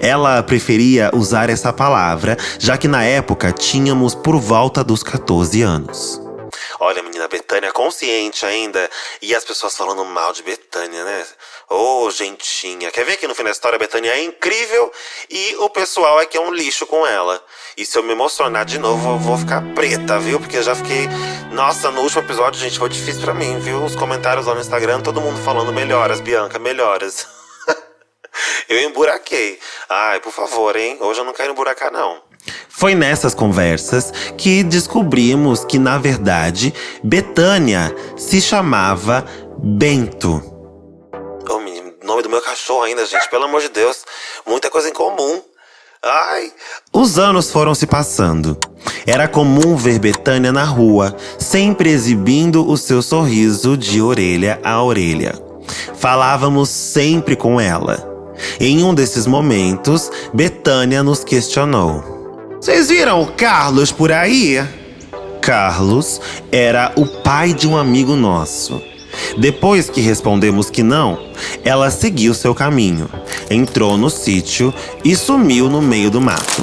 Ela 0.00 0.42
preferia 0.42 1.10
usar 1.14 1.50
essa 1.50 1.72
palavra, 1.72 2.36
já 2.58 2.78
que 2.78 2.88
na 2.88 3.04
época 3.04 3.52
tínhamos 3.52 4.14
por 4.14 4.38
volta 4.40 4.82
dos 4.82 5.02
14 5.02 5.62
anos. 5.62 6.20
Olha, 6.78 7.02
menina, 7.02 7.28
Betânia 7.28 7.70
consciente 7.72 8.46
ainda. 8.46 8.88
E 9.20 9.34
as 9.34 9.44
pessoas 9.44 9.76
falando 9.76 10.02
mal 10.04 10.32
de 10.32 10.42
Betânia, 10.42 11.04
né? 11.04 11.26
Ô, 11.68 12.04
oh, 12.04 12.10
gentinha. 12.10 12.90
Quer 12.90 13.04
ver 13.04 13.18
que 13.18 13.26
no 13.26 13.34
fim 13.34 13.44
da 13.44 13.50
história 13.50 13.76
a 13.76 13.78
Betânia 13.78 14.10
é 14.10 14.24
incrível 14.24 14.90
e 15.28 15.56
o 15.56 15.68
pessoal 15.68 16.20
é 16.20 16.26
que 16.26 16.36
é 16.36 16.40
um 16.40 16.52
lixo 16.52 16.86
com 16.86 17.06
ela. 17.06 17.42
E 17.76 17.84
se 17.84 17.98
eu 17.98 18.02
me 18.02 18.12
emocionar 18.12 18.64
de 18.64 18.78
novo, 18.78 19.10
eu 19.10 19.18
vou 19.18 19.36
ficar 19.36 19.62
preta, 19.74 20.18
viu? 20.18 20.40
Porque 20.40 20.56
eu 20.56 20.62
já 20.62 20.74
fiquei. 20.74 21.06
Nossa, 21.52 21.90
no 21.90 22.00
último 22.00 22.22
episódio, 22.22 22.58
gente, 22.58 22.78
foi 22.78 22.88
difícil 22.88 23.20
para 23.20 23.34
mim, 23.34 23.58
viu? 23.58 23.84
Os 23.84 23.94
comentários 23.94 24.46
lá 24.46 24.54
no 24.54 24.60
Instagram, 24.60 25.00
todo 25.00 25.20
mundo 25.20 25.38
falando 25.44 25.72
melhoras, 25.72 26.20
Bianca, 26.20 26.58
melhoras. 26.58 27.26
eu 28.68 28.80
emburaquei. 28.88 29.58
Ai, 29.88 30.20
por 30.20 30.32
favor, 30.32 30.76
hein? 30.76 30.98
Hoje 31.00 31.20
eu 31.20 31.24
não 31.24 31.32
quero 31.32 31.52
emburacar, 31.52 31.92
não. 31.92 32.22
Foi 32.68 32.94
nessas 32.94 33.34
conversas 33.34 34.10
que 34.38 34.62
descobrimos 34.62 35.64
que, 35.64 35.78
na 35.78 35.98
verdade, 35.98 36.72
Betânia 37.02 37.94
se 38.16 38.40
chamava 38.40 39.24
Bento. 39.58 40.42
Oh, 41.48 41.58
menino, 41.58 41.92
nome 42.02 42.22
do 42.22 42.30
meu 42.30 42.40
cachorro 42.40 42.82
ainda, 42.84 43.04
gente, 43.04 43.28
pelo 43.28 43.44
amor 43.44 43.60
de 43.60 43.68
Deus. 43.68 44.04
Muita 44.46 44.70
coisa 44.70 44.88
em 44.88 44.92
comum. 44.92 45.42
Ai. 46.02 46.50
Os 46.92 47.18
anos 47.18 47.50
foram 47.50 47.74
se 47.74 47.86
passando. 47.86 48.58
Era 49.06 49.28
comum 49.28 49.76
ver 49.76 49.98
Betânia 49.98 50.50
na 50.50 50.64
rua, 50.64 51.14
sempre 51.38 51.90
exibindo 51.90 52.66
o 52.66 52.76
seu 52.78 53.02
sorriso 53.02 53.76
de 53.76 54.00
orelha 54.00 54.58
a 54.64 54.82
orelha. 54.82 55.34
Falávamos 55.98 56.70
sempre 56.70 57.36
com 57.36 57.60
ela. 57.60 58.09
Em 58.58 58.82
um 58.82 58.94
desses 58.94 59.26
momentos, 59.26 60.10
Betânia 60.32 61.02
nos 61.02 61.24
questionou. 61.24 62.20
Vocês 62.60 62.88
viram 62.88 63.22
o 63.22 63.32
Carlos 63.32 63.90
por 63.90 64.12
aí? 64.12 64.62
Carlos 65.40 66.20
era 66.52 66.92
o 66.96 67.06
pai 67.06 67.54
de 67.54 67.66
um 67.66 67.76
amigo 67.76 68.14
nosso. 68.14 68.80
Depois 69.38 69.88
que 69.88 70.00
respondemos 70.00 70.70
que 70.70 70.82
não, 70.82 71.18
ela 71.64 71.90
seguiu 71.90 72.34
seu 72.34 72.54
caminho, 72.54 73.08
entrou 73.50 73.96
no 73.96 74.10
sítio 74.10 74.72
e 75.04 75.16
sumiu 75.16 75.68
no 75.68 75.82
meio 75.82 76.10
do 76.10 76.20
mato. 76.20 76.62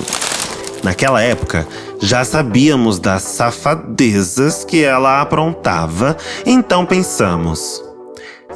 Naquela 0.83 1.21
época, 1.21 1.67
já 1.99 2.23
sabíamos 2.23 2.99
das 2.99 3.23
safadezas 3.23 4.63
que 4.63 4.83
ela 4.83 5.21
aprontava, 5.21 6.15
então 6.45 6.85
pensamos: 6.85 7.81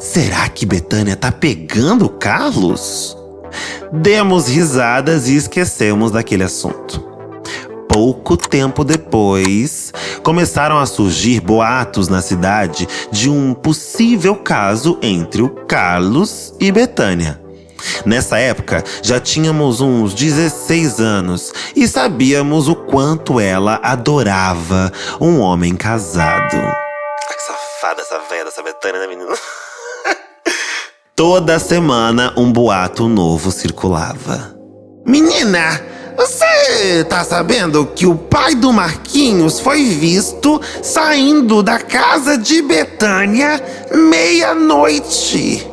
será 0.02 0.50
que 0.50 0.66
Betânia 0.66 1.16
tá 1.16 1.32
pegando 1.32 2.10
Carlos? 2.10 3.18
Demos 3.92 4.48
risadas 4.48 5.30
e 5.30 5.36
esquecemos 5.36 6.12
daquele 6.12 6.44
assunto 6.44 7.12
pouco 7.92 8.38
tempo 8.38 8.86
depois, 8.86 9.92
começaram 10.24 10.80
a 10.80 10.86
surgir 10.86 11.42
boatos 11.42 12.08
na 12.08 12.22
cidade 12.22 12.88
de 13.12 13.30
um 13.30 13.54
possível 13.54 14.34
caso 14.34 14.98
entre 15.02 15.42
o 15.42 15.50
Carlos 15.50 16.54
e 16.58 16.72
Betânia. 16.72 17.42
Nessa 18.06 18.38
época, 18.38 18.82
já 19.04 19.20
tínhamos 19.20 19.82
uns 19.82 20.14
16 20.14 21.02
anos 21.02 21.52
e 21.76 21.86
sabíamos 21.86 22.70
o 22.70 22.76
quanto 22.76 23.42
ela 23.42 23.78
adorava 23.84 24.92
um 25.20 25.40
homem 25.40 25.76
casado. 25.76 26.56
Ai, 26.56 27.36
que 27.36 27.44
safada 27.44 28.02
essa 28.02 28.20
velha 28.30 28.46
dessa 28.46 28.64
Betânia, 28.64 29.02
né, 29.02 29.08
menino? 29.08 29.34
Toda 31.22 31.60
semana 31.60 32.34
um 32.36 32.52
boato 32.52 33.08
novo 33.08 33.52
circulava. 33.52 34.56
Menina, 35.06 35.80
você 36.18 37.06
tá 37.08 37.24
sabendo 37.24 37.86
que 37.86 38.08
o 38.08 38.16
pai 38.16 38.56
do 38.56 38.74
Marquinhos 38.74 39.60
foi 39.60 39.84
visto 39.84 40.60
saindo 40.82 41.62
da 41.62 41.78
casa 41.78 42.40
de 42.40 42.64
Betânia 42.64 43.64
meia-noite? 43.94 45.64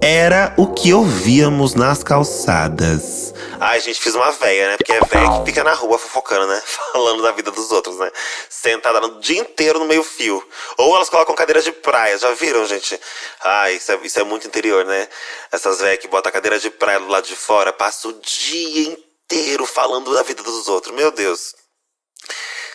Era 0.00 0.54
o 0.56 0.72
que 0.72 0.94
ouvíamos 0.94 1.74
nas 1.74 2.04
calçadas. 2.04 3.34
Ai, 3.58 3.80
gente, 3.80 4.00
fiz 4.00 4.14
uma 4.14 4.30
véia, 4.30 4.68
né? 4.68 4.76
Porque 4.76 4.92
é 4.92 5.00
véia 5.00 5.38
que 5.38 5.46
fica 5.46 5.64
na 5.64 5.72
rua 5.72 5.98
fofocando, 5.98 6.46
né? 6.46 6.62
Falando 6.92 7.20
da 7.20 7.32
vida 7.32 7.50
dos 7.50 7.72
outros, 7.72 7.98
né? 7.98 8.08
Sentada 8.48 9.04
o 9.04 9.18
dia 9.18 9.40
inteiro 9.40 9.80
no 9.80 9.86
meio 9.86 10.04
fio. 10.04 10.46
Ou 10.76 10.94
elas 10.94 11.10
colocam 11.10 11.34
cadeira 11.34 11.60
de 11.60 11.72
praia, 11.72 12.16
já 12.16 12.32
viram, 12.32 12.64
gente? 12.64 12.98
Ai, 13.42 13.74
isso 13.74 13.90
é, 13.90 13.98
isso 14.04 14.20
é 14.20 14.22
muito 14.22 14.46
interior, 14.46 14.84
né? 14.84 15.08
Essas 15.50 15.80
véias 15.80 15.98
que 15.98 16.06
botam 16.06 16.30
a 16.30 16.32
cadeira 16.32 16.60
de 16.60 16.70
praia 16.70 17.00
do 17.00 17.08
lado 17.08 17.26
de 17.26 17.34
fora, 17.34 17.72
passa 17.72 18.06
o 18.06 18.12
dia 18.12 18.92
inteiro 18.92 19.66
falando 19.66 20.14
da 20.14 20.22
vida 20.22 20.44
dos 20.44 20.68
outros. 20.68 20.94
Meu 20.94 21.10
Deus. 21.10 21.56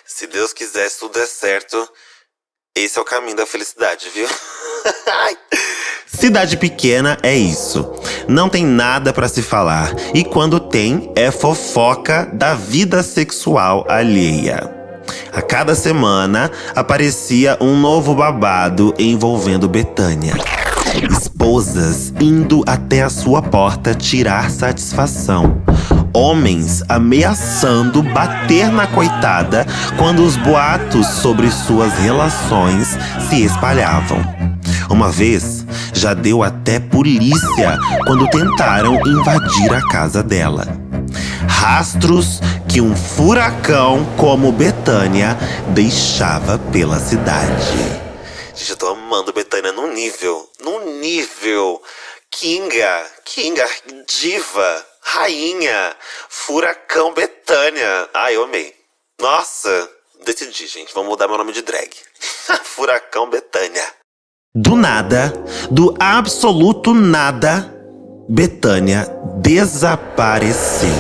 Se 0.06 0.28
Deus 0.28 0.52
quiser, 0.52 0.90
se 0.90 1.00
tudo 1.00 1.14
der 1.14 1.28
certo, 1.28 1.90
esse 2.76 3.00
é 3.00 3.02
o 3.02 3.06
caminho 3.06 3.38
da 3.38 3.46
felicidade, 3.46 4.10
viu? 4.10 4.28
Cidade 6.14 6.58
pequena 6.58 7.18
é 7.22 7.36
isso. 7.36 7.92
Não 8.28 8.48
tem 8.48 8.66
nada 8.66 9.12
para 9.12 9.28
se 9.28 9.42
falar 9.42 9.94
e 10.14 10.24
quando 10.24 10.60
tem 10.60 11.12
é 11.16 11.32
fofoca 11.32 12.30
da 12.32 12.54
vida 12.54 13.04
sexual 13.04 13.86
alheia. 13.90 14.70
A 15.34 15.42
cada 15.42 15.76
semana 15.76 16.50
aparecia 16.76 17.58
um 17.60 17.78
novo 17.78 18.16
babado 18.16 18.94
envolvendo 18.98 19.68
Betânia. 19.68 20.36
Esposas 21.12 22.14
indo 22.22 22.64
até 22.68 23.02
a 23.02 23.10
sua 23.10 23.42
porta 23.42 23.96
tirar 23.96 24.52
satisfação 24.52 25.62
homens 26.14 26.84
ameaçando 26.88 28.04
bater 28.04 28.72
na 28.72 28.86
coitada 28.86 29.66
quando 29.98 30.24
os 30.24 30.38
boatos 30.38 31.08
sobre 31.08 31.50
suas 31.50 31.94
relações 31.94 32.96
se 33.28 33.44
espalhavam. 33.44 34.53
Uma 34.94 35.10
vez, 35.10 35.66
já 35.92 36.14
deu 36.14 36.44
até 36.44 36.80
polícia 36.80 37.80
quando 38.06 38.30
tentaram 38.30 38.94
invadir 39.08 39.74
a 39.74 39.82
casa 39.90 40.22
dela. 40.22 40.68
Rastros 41.50 42.40
que 42.70 42.80
um 42.80 42.96
furacão 42.96 44.06
como 44.16 44.52
Betânia 44.52 45.36
deixava 45.74 46.60
pela 46.72 47.00
cidade. 47.00 47.74
Gente, 48.54 48.70
eu 48.70 48.78
tô 48.78 48.90
amando 48.90 49.34
Betânia 49.34 49.72
num 49.72 49.92
nível, 49.92 50.48
num 50.62 51.00
nível. 51.00 51.82
Kinga, 52.30 53.08
Kinga, 53.26 53.68
diva. 54.08 54.86
Rainha, 55.02 55.96
Furacão 56.30 57.16
Betânia. 57.16 58.10
Ai, 58.14 58.36
eu 58.36 58.44
amei. 58.44 58.76
Nossa, 59.20 59.90
decidi, 60.24 60.68
gente. 60.68 60.94
Vamos 60.94 61.10
mudar 61.10 61.28
meu 61.28 61.40
nome 61.40 61.52
de 61.52 61.64
drag. 61.64 61.90
Furacão 62.64 63.28
Betânia. 63.28 64.03
Do 64.56 64.76
nada, 64.76 65.34
do 65.72 65.96
absoluto 66.00 66.94
nada, 66.94 67.76
Betânia 68.30 69.08
desapareceu. 69.42 70.94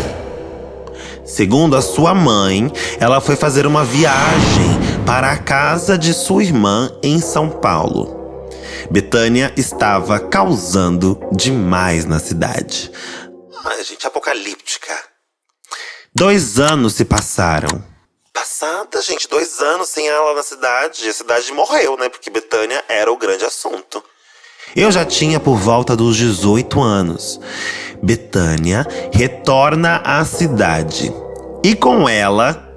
Segundo 1.23 1.75
a 1.75 1.81
sua 1.83 2.15
mãe, 2.15 2.71
ela 2.99 3.21
foi 3.21 3.35
fazer 3.35 3.67
uma 3.67 3.85
viagem 3.85 4.69
para 5.05 5.31
a 5.31 5.37
casa 5.37 5.99
de 5.99 6.15
sua 6.15 6.43
irmã 6.43 6.89
em 7.03 7.19
São 7.19 7.47
Paulo. 7.47 8.49
Betânia 8.89 9.53
estava 9.55 10.19
causando 10.19 11.19
demais 11.31 12.05
na 12.05 12.17
cidade. 12.17 12.91
Ai, 13.65 13.83
gente 13.83 14.07
apocalíptica. 14.07 14.95
Dois 16.15 16.57
anos 16.59 16.95
se 16.95 17.05
passaram. 17.05 17.92
Passada, 18.33 18.99
gente, 18.99 19.29
dois 19.29 19.59
anos 19.59 19.89
sem 19.89 20.07
ela 20.07 20.33
na 20.33 20.41
cidade. 20.41 21.07
A 21.07 21.13
cidade 21.13 21.51
morreu, 21.53 21.95
né? 21.97 22.09
Porque 22.09 22.31
Betânia 22.31 22.83
era 22.89 23.11
o 23.11 23.17
grande 23.17 23.45
assunto. 23.45 24.03
Eu 24.75 24.91
já 24.91 25.05
tinha 25.05 25.39
por 25.39 25.55
volta 25.55 25.95
dos 25.95 26.17
18 26.17 26.81
anos. 26.81 27.39
Betânia 28.01 28.87
retorna 29.13 30.01
à 30.03 30.25
cidade. 30.25 31.13
E 31.63 31.75
com 31.75 32.09
ela, 32.09 32.67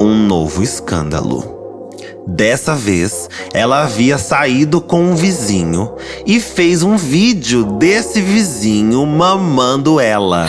um 0.00 0.26
novo 0.26 0.62
escândalo. 0.62 1.90
Dessa 2.26 2.74
vez, 2.74 3.28
ela 3.52 3.82
havia 3.82 4.16
saído 4.16 4.80
com 4.80 5.02
um 5.02 5.14
vizinho 5.14 5.94
e 6.24 6.40
fez 6.40 6.82
um 6.82 6.96
vídeo 6.96 7.64
desse 7.78 8.22
vizinho 8.22 9.04
mamando 9.04 10.00
ela. 10.00 10.48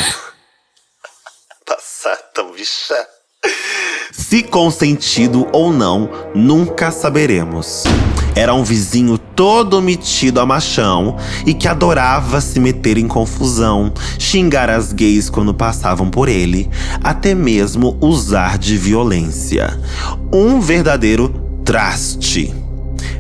Passada, 1.66 2.44
bicha. 2.56 3.08
Se 4.16 4.44
consentido 4.44 5.48
ou 5.52 5.74
não, 5.74 6.08
nunca 6.36 6.92
saberemos. 6.92 7.84
Era 8.36 8.54
um 8.54 8.64
vizinho 8.64 9.18
todo 9.18 9.82
metido 9.82 10.40
a 10.40 10.46
machão 10.46 11.18
e 11.48 11.54
que 11.54 11.68
adorava 11.68 12.40
se 12.40 12.60
meter 12.60 13.00
em 13.00 13.08
confusão, 13.08 13.92
xingar 14.20 14.70
as 14.70 14.94
gays 14.94 15.32
quando 15.32 15.52
passavam 15.52 16.12
por 16.12 16.30
ele, 16.30 16.70
até 17.04 17.34
mesmo 17.34 17.98
usar 18.00 18.60
de 18.60 18.78
violência. 18.78 19.80
Um 20.32 20.62
verdadeiro 20.62 21.30
traste. 21.66 22.63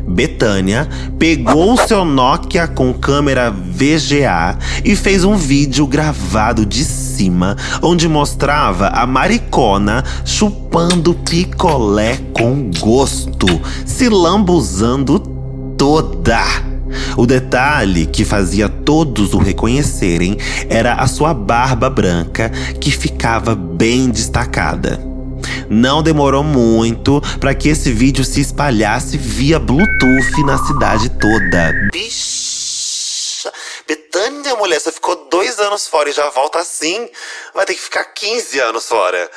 Betânia 0.07 0.87
pegou 1.17 1.77
seu 1.77 2.03
Nokia 2.03 2.67
com 2.67 2.93
câmera 2.93 3.49
VGA 3.49 4.57
e 4.83 4.95
fez 4.95 5.23
um 5.23 5.35
vídeo 5.35 5.87
gravado 5.87 6.65
de 6.65 6.83
cima, 6.83 7.55
onde 7.81 8.07
mostrava 8.07 8.87
a 8.87 9.05
maricona 9.05 10.03
chupando 10.25 11.13
picolé 11.13 12.17
com 12.33 12.69
gosto, 12.79 13.47
se 13.85 14.09
lambuzando 14.09 15.19
toda. 15.77 16.43
O 17.17 17.25
detalhe 17.25 18.05
que 18.05 18.23
fazia 18.23 18.69
todos 18.69 19.33
o 19.33 19.37
reconhecerem 19.37 20.37
era 20.69 20.95
a 20.95 21.07
sua 21.07 21.33
barba 21.33 21.89
branca, 21.89 22.49
que 22.79 22.91
ficava 22.91 23.55
bem 23.55 24.09
destacada. 24.09 25.12
Não 25.69 26.03
demorou 26.03 26.43
muito 26.43 27.21
para 27.39 27.53
que 27.53 27.69
esse 27.69 27.91
vídeo 27.91 28.23
se 28.23 28.41
espalhasse 28.41 29.17
via 29.17 29.59
Bluetooth 29.59 30.43
na 30.45 30.57
cidade 30.65 31.09
toda. 31.09 31.73
Bicha! 31.91 33.51
Betânia, 33.87 34.55
mulher, 34.55 34.79
você 34.79 34.91
ficou 34.91 35.27
dois 35.29 35.59
anos 35.59 35.87
fora 35.87 36.09
e 36.09 36.13
já 36.13 36.29
volta 36.29 36.59
assim. 36.59 37.09
Vai 37.53 37.65
ter 37.65 37.73
que 37.73 37.81
ficar 37.81 38.03
15 38.05 38.59
anos 38.59 38.87
fora. 38.87 39.29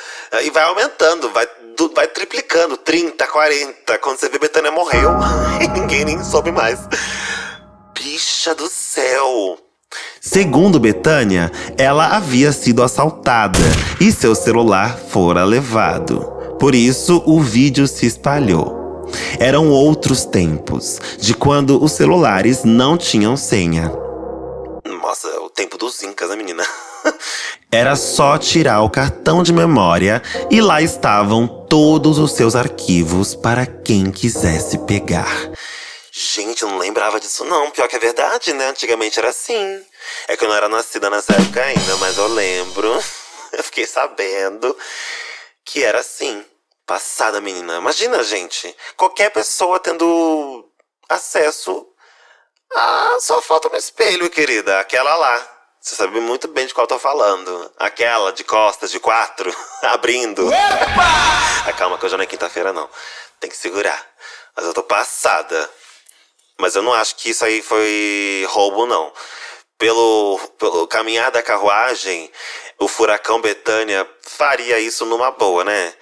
E 0.43 0.49
vai 0.49 0.63
aumentando, 0.63 1.29
vai, 1.31 1.47
vai 1.93 2.07
triplicando, 2.07 2.77
30, 2.77 3.27
40. 3.27 3.97
Quando 3.99 4.17
você 4.17 4.29
vê, 4.29 4.39
Betânia 4.39 4.71
morreu. 4.71 5.11
e 5.61 5.67
ninguém 5.67 6.05
nem 6.05 6.23
soube 6.23 6.51
mais. 6.51 6.79
Bicha 7.93 8.55
do 8.55 8.67
céu! 8.69 9.66
Segundo 10.27 10.77
Betânia, 10.77 11.49
ela 11.77 12.17
havia 12.17 12.51
sido 12.51 12.83
assaltada 12.83 13.57
e 13.97 14.11
seu 14.11 14.35
celular 14.35 14.97
fora 14.97 15.45
levado. 15.45 16.19
Por 16.59 16.75
isso, 16.75 17.23
o 17.25 17.39
vídeo 17.39 17.87
se 17.87 18.05
espalhou. 18.05 19.07
Eram 19.39 19.69
outros 19.69 20.25
tempos, 20.25 20.99
de 21.17 21.33
quando 21.33 21.81
os 21.81 21.93
celulares 21.93 22.65
não 22.65 22.97
tinham 22.97 23.37
senha. 23.37 23.89
Nossa, 25.01 25.29
o 25.39 25.49
tempo 25.49 25.77
dos 25.77 26.03
incas, 26.03 26.29
né, 26.29 26.35
menina? 26.35 26.63
Era 27.71 27.95
só 27.95 28.37
tirar 28.37 28.81
o 28.81 28.89
cartão 28.89 29.41
de 29.41 29.53
memória 29.53 30.21
e 30.51 30.59
lá 30.59 30.81
estavam 30.81 31.47
todos 31.47 32.19
os 32.19 32.33
seus 32.33 32.53
arquivos 32.53 33.33
para 33.33 33.65
quem 33.65 34.11
quisesse 34.11 34.77
pegar. 34.79 35.51
Gente, 36.11 36.63
eu 36.63 36.69
não 36.69 36.79
lembrava 36.79 37.19
disso 37.19 37.45
não. 37.45 37.69
Pior 37.69 37.87
que 37.87 37.95
é 37.95 37.99
verdade, 37.99 38.51
né? 38.51 38.69
Antigamente 38.69 39.19
era 39.19 39.29
assim. 39.29 39.79
É 40.27 40.37
que 40.37 40.43
eu 40.43 40.49
não 40.49 40.55
era 40.55 40.69
nascida 40.69 41.09
nessa 41.09 41.33
época 41.33 41.61
ainda, 41.61 41.97
mas 41.97 42.17
eu 42.17 42.27
lembro. 42.27 43.03
Eu 43.53 43.63
fiquei 43.63 43.85
sabendo 43.85 44.77
que 45.63 45.81
era 45.81 45.99
assim. 45.99 46.45
Passada, 46.85 47.39
menina. 47.39 47.77
Imagina, 47.77 48.21
gente. 48.23 48.75
Qualquer 48.97 49.29
pessoa 49.31 49.79
tendo 49.79 50.69
acesso 51.07 51.87
a 52.75 53.17
só 53.19 53.41
falta 53.41 53.69
no 53.69 53.77
espelho, 53.77 54.29
querida. 54.29 54.79
Aquela 54.79 55.15
lá. 55.15 55.53
Você 55.79 55.95
sabe 55.95 56.19
muito 56.19 56.47
bem 56.49 56.67
de 56.67 56.73
qual 56.73 56.83
eu 56.83 56.89
tô 56.89 56.99
falando. 56.99 57.71
Aquela 57.77 58.33
de 58.33 58.43
costas, 58.43 58.91
de 58.91 58.99
quatro, 58.99 59.55
abrindo. 59.83 60.51
Epa! 60.51 61.03
Ah, 61.65 61.73
calma, 61.73 61.97
que 61.97 62.05
hoje 62.05 62.17
não 62.17 62.23
é 62.23 62.27
quinta-feira, 62.27 62.73
não. 62.73 62.89
Tem 63.39 63.49
que 63.49 63.55
segurar. 63.55 64.05
Mas 64.55 64.65
eu 64.65 64.73
tô 64.73 64.83
passada. 64.83 65.69
Mas 66.57 66.75
eu 66.75 66.81
não 66.81 66.93
acho 66.93 67.15
que 67.15 67.29
isso 67.29 67.45
aí 67.45 67.61
foi 67.61 68.45
roubo, 68.49 68.85
não. 68.85 69.13
Pelo, 69.77 70.39
pelo 70.57 70.87
caminhar 70.87 71.29
da 71.31 71.43
carruagem, 71.43 72.31
o 72.79 72.87
furacão 72.87 73.39
Betânia 73.39 74.09
faria 74.21 74.79
isso 74.79 75.05
numa 75.05 75.29
boa, 75.31 75.63
né? 75.63 75.93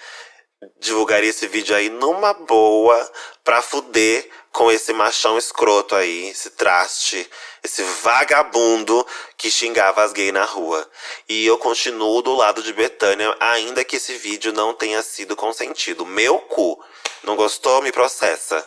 Divulgaria 0.79 1.29
esse 1.29 1.47
vídeo 1.47 1.75
aí 1.75 1.89
numa 1.89 2.33
boa 2.33 3.11
pra 3.43 3.61
fuder 3.61 4.29
com 4.51 4.71
esse 4.71 4.93
machão 4.93 5.37
escroto 5.37 5.93
aí, 5.93 6.29
esse 6.29 6.51
traste, 6.51 7.29
esse 7.61 7.83
vagabundo 8.01 9.05
que 9.37 9.51
xingava 9.51 10.01
as 10.01 10.13
gays 10.13 10.31
na 10.31 10.45
rua. 10.45 10.89
E 11.27 11.45
eu 11.45 11.57
continuo 11.57 12.21
do 12.21 12.33
lado 12.33 12.63
de 12.63 12.71
Betânia, 12.71 13.35
ainda 13.39 13.83
que 13.83 13.97
esse 13.97 14.13
vídeo 14.13 14.53
não 14.53 14.73
tenha 14.73 15.03
sido 15.03 15.35
consentido. 15.35 16.05
Meu 16.05 16.39
cu. 16.39 16.81
Não 17.23 17.35
gostou? 17.35 17.81
Me 17.81 17.91
processa. 17.91 18.65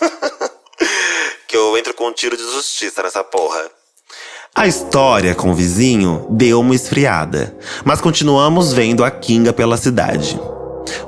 que 1.48 1.56
eu 1.56 1.78
entro 1.78 1.94
com 1.94 2.08
um 2.08 2.12
tiro 2.12 2.36
de 2.36 2.42
justiça 2.42 3.02
nessa 3.02 3.24
porra. 3.24 3.70
A 4.54 4.66
história 4.66 5.34
com 5.34 5.50
o 5.50 5.54
vizinho 5.54 6.26
deu 6.28 6.60
uma 6.60 6.74
esfriada, 6.74 7.56
mas 7.86 8.02
continuamos 8.02 8.70
vendo 8.70 9.02
a 9.02 9.10
Kinga 9.10 9.50
pela 9.50 9.78
cidade. 9.78 10.38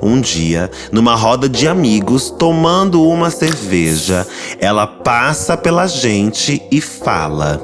Um 0.01 0.19
dia, 0.19 0.71
numa 0.91 1.13
roda 1.13 1.47
de 1.47 1.67
amigos, 1.67 2.31
tomando 2.31 3.07
uma 3.07 3.29
cerveja, 3.29 4.25
ela 4.59 4.87
passa 4.87 5.55
pela 5.55 5.85
gente 5.85 6.59
e 6.71 6.81
fala: 6.81 7.61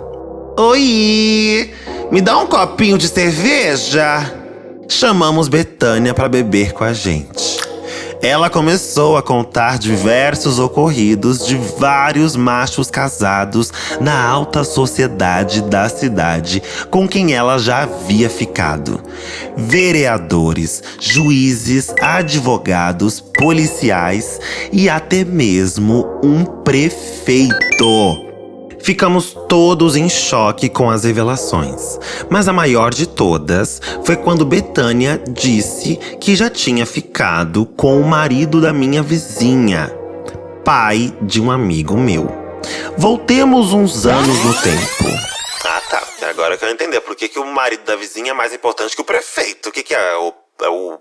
Oi, 0.56 1.74
me 2.12 2.22
dá 2.22 2.38
um 2.38 2.46
copinho 2.46 2.98
de 2.98 3.08
cerveja? 3.08 4.32
Chamamos 4.88 5.48
Betânia 5.48 6.13
para 6.13 6.30
beber 6.30 6.74
com 6.74 6.84
a 6.84 6.94
gente. 6.94 7.71
Ela 8.22 8.52
começou 8.52 9.18
a 9.18 9.24
contar 9.24 9.80
diversos 9.80 10.60
ocorridos 10.60 11.46
de 11.46 11.56
vários 11.56 12.36
machos 12.36 12.92
casados 12.92 13.74
na 14.00 14.24
alta 14.24 14.64
sociedade 14.64 15.64
da 15.64 15.90
cidade 15.90 16.62
com 16.92 17.08
quem 17.08 17.34
ela 17.34 17.58
já 17.58 17.84
havia 17.84 18.30
ficado. 18.30 19.02
Vereadores, 19.58 20.84
juízes, 21.00 21.92
advogados, 22.00 23.20
policiais 23.20 24.40
e 24.72 24.88
até 24.88 25.26
mesmo 25.26 26.06
um 26.24 26.46
prefeito. 26.46 28.31
Ficamos 28.84 29.36
todos 29.48 29.96
em 29.96 30.10
choque 30.10 30.67
com 30.70 30.89
as 30.89 31.04
revelações, 31.04 32.00
mas 32.30 32.48
a 32.48 32.54
maior 32.54 32.94
de 32.94 33.06
todas 33.06 33.82
foi 34.04 34.15
quando 34.15 34.46
Betânia 34.46 35.22
disse 35.30 35.96
que 36.20 36.36
já 36.36 36.50
tinha 36.50 36.86
ficado 36.86 37.65
com 37.65 38.00
o 38.00 38.08
marido 38.08 38.60
da 38.60 38.74
minha 38.74 39.04
vizinha, 39.04 39.94
pai 40.65 41.15
de 41.22 41.41
um 41.41 41.52
amigo 41.52 41.96
meu. 41.96 42.41
Voltemos 42.98 43.74
uns 43.74 44.06
anos 44.06 44.44
no 44.44 44.54
tempo. 44.62 45.32
Ah, 45.65 45.82
tá. 45.89 46.04
Agora 46.30 46.56
eu 46.56 46.58
quero 46.58 46.72
entender 46.72 47.02
por 47.02 47.15
que, 47.15 47.28
que 47.28 47.39
o 47.39 47.46
marido 47.46 47.84
da 47.84 47.96
vizinha 47.96 48.32
é 48.32 48.34
mais 48.34 48.54
importante 48.54 48.96
que 48.96 49.02
o 49.02 49.06
prefeito. 49.06 49.70
O 49.70 49.72
que, 49.72 49.84
que 49.84 49.94
é? 49.94 50.15
O, 50.17 50.34
é 50.62 50.70
o, 50.70 51.00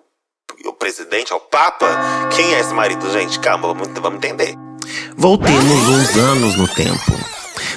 o 0.67 0.73
presidente? 0.73 1.33
É 1.33 1.37
o 1.37 1.41
Papa? 1.41 1.87
Quem 2.35 2.55
é 2.55 2.61
esse 2.61 2.73
marido, 2.73 3.11
gente? 3.13 3.39
Calma, 3.41 3.69
vamos, 3.69 3.89
vamos 3.89 4.17
entender. 4.17 4.55
Voltemos 5.17 5.89
uns 5.89 6.17
anos 6.17 6.57
no 6.57 6.67
tempo. 6.69 7.30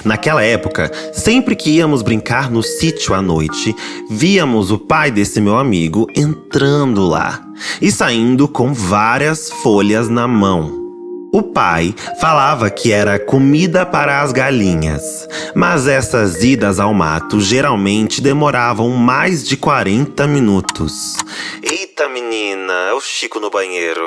Naquela 0.04 0.42
época, 0.42 0.90
sempre 1.12 1.56
que 1.56 1.70
íamos 1.70 2.02
brincar 2.02 2.50
no 2.50 2.62
sítio 2.62 3.14
à 3.14 3.22
noite, 3.22 3.74
víamos 4.10 4.70
o 4.70 4.78
pai 4.78 5.10
desse 5.10 5.40
meu 5.40 5.58
amigo 5.58 6.06
entrando 6.14 7.06
lá 7.06 7.42
e 7.80 7.90
saindo 7.90 8.46
com 8.46 8.72
várias 8.74 9.50
folhas 9.62 10.08
na 10.08 10.28
mão. 10.28 10.84
O 11.32 11.42
pai 11.42 11.92
falava 12.20 12.70
que 12.70 12.92
era 12.92 13.18
comida 13.18 13.84
para 13.84 14.22
as 14.22 14.30
galinhas, 14.30 15.26
mas 15.52 15.88
essas 15.88 16.44
idas 16.44 16.78
ao 16.78 16.94
mato 16.94 17.40
geralmente 17.40 18.20
demoravam 18.20 18.90
mais 18.90 19.42
de 19.42 19.56
40 19.56 20.28
minutos. 20.28 21.16
Eita 21.60 22.08
menina, 22.08 22.72
é 22.90 22.92
o 22.92 23.00
Chico 23.00 23.40
no 23.40 23.50
banheiro. 23.50 24.06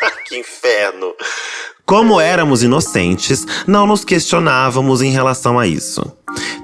que 0.28 0.38
inferno! 0.38 1.12
Como 1.90 2.20
éramos 2.20 2.62
inocentes, 2.62 3.44
não 3.66 3.84
nos 3.84 4.04
questionávamos 4.04 5.02
em 5.02 5.10
relação 5.10 5.58
a 5.58 5.66
isso. 5.66 6.00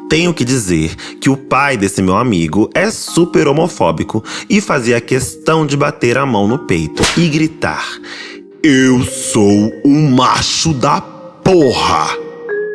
Tenho 0.08 0.32
que 0.32 0.44
dizer 0.44 0.94
que 1.20 1.28
o 1.28 1.36
pai 1.36 1.76
desse 1.76 2.00
meu 2.00 2.16
amigo 2.16 2.70
é 2.72 2.92
super 2.92 3.48
homofóbico 3.48 4.22
e 4.48 4.60
fazia 4.60 5.00
questão 5.00 5.66
de 5.66 5.76
bater 5.76 6.16
a 6.16 6.24
mão 6.24 6.46
no 6.46 6.60
peito 6.60 7.02
e 7.16 7.28
gritar: 7.28 7.84
Eu 8.62 9.02
sou 9.02 9.72
um 9.84 10.14
macho 10.14 10.72
da 10.72 11.00
porra! 11.00 12.06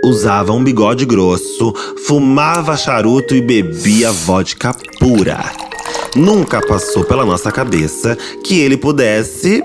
Usava 0.03 0.51
um 0.51 0.61
bigode 0.61 1.05
grosso, 1.05 1.73
fumava 2.05 2.75
charuto 2.75 3.33
e 3.33 3.39
bebia 3.39 4.11
vodka 4.11 4.75
pura. 4.99 5.39
Nunca 6.17 6.59
passou 6.67 7.05
pela 7.05 7.23
nossa 7.23 7.49
cabeça 7.49 8.17
que 8.43 8.59
ele 8.59 8.75
pudesse. 8.75 9.63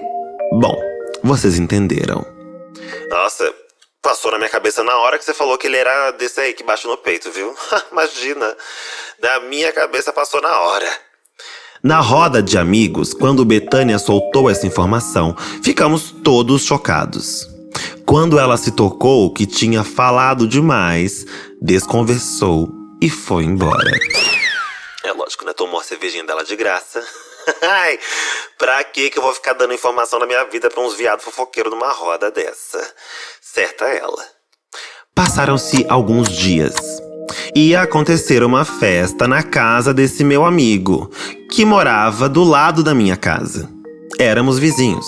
Bom, 0.52 0.76
vocês 1.24 1.58
entenderam. 1.58 2.35
Nossa, 3.08 3.52
passou 4.02 4.30
na 4.30 4.38
minha 4.38 4.50
cabeça 4.50 4.82
na 4.82 4.96
hora 4.98 5.18
que 5.18 5.24
você 5.24 5.34
falou 5.34 5.58
que 5.58 5.66
ele 5.66 5.76
era 5.76 6.12
desse 6.12 6.40
aí 6.40 6.52
que 6.52 6.62
bate 6.62 6.86
no 6.86 6.96
peito, 6.96 7.30
viu? 7.30 7.54
Imagina. 7.90 8.56
Da 9.20 9.40
minha 9.40 9.72
cabeça 9.72 10.12
passou 10.12 10.40
na 10.40 10.60
hora. 10.60 10.88
Na 11.82 12.00
roda 12.00 12.42
de 12.42 12.58
amigos, 12.58 13.14
quando 13.14 13.44
Betânia 13.44 13.98
soltou 13.98 14.50
essa 14.50 14.66
informação, 14.66 15.36
ficamos 15.62 16.10
todos 16.10 16.64
chocados. 16.64 17.48
Quando 18.04 18.38
ela 18.38 18.56
se 18.56 18.72
tocou 18.72 19.32
que 19.32 19.46
tinha 19.46 19.84
falado 19.84 20.48
demais, 20.48 21.24
desconversou 21.60 22.68
e 23.00 23.10
foi 23.10 23.44
embora. 23.44 23.90
É 25.04 25.12
lógico, 25.12 25.44
né? 25.44 25.52
Tomou 25.52 25.80
a 25.80 25.84
cervejinha 25.84 26.24
dela 26.24 26.44
de 26.44 26.56
graça. 26.56 27.04
Ai, 27.62 27.98
pra 28.58 28.82
que 28.84 29.10
que 29.10 29.18
eu 29.18 29.22
vou 29.22 29.32
ficar 29.32 29.52
dando 29.52 29.74
informação 29.74 30.18
da 30.18 30.26
minha 30.26 30.44
vida 30.44 30.68
pra 30.68 30.80
uns 30.80 30.94
viados 30.94 31.24
fofoqueiros 31.24 31.72
numa 31.72 31.92
roda 31.92 32.30
dessa? 32.30 32.94
Certa 33.40 33.84
ela. 33.86 34.24
Passaram-se 35.14 35.86
alguns 35.88 36.28
dias. 36.28 36.74
Ia 37.54 37.82
acontecer 37.82 38.42
uma 38.42 38.64
festa 38.64 39.26
na 39.26 39.42
casa 39.42 39.94
desse 39.94 40.22
meu 40.22 40.44
amigo, 40.44 41.10
que 41.50 41.64
morava 41.64 42.28
do 42.28 42.44
lado 42.44 42.82
da 42.82 42.94
minha 42.94 43.16
casa. 43.16 43.68
Éramos 44.18 44.58
vizinhos. 44.58 45.06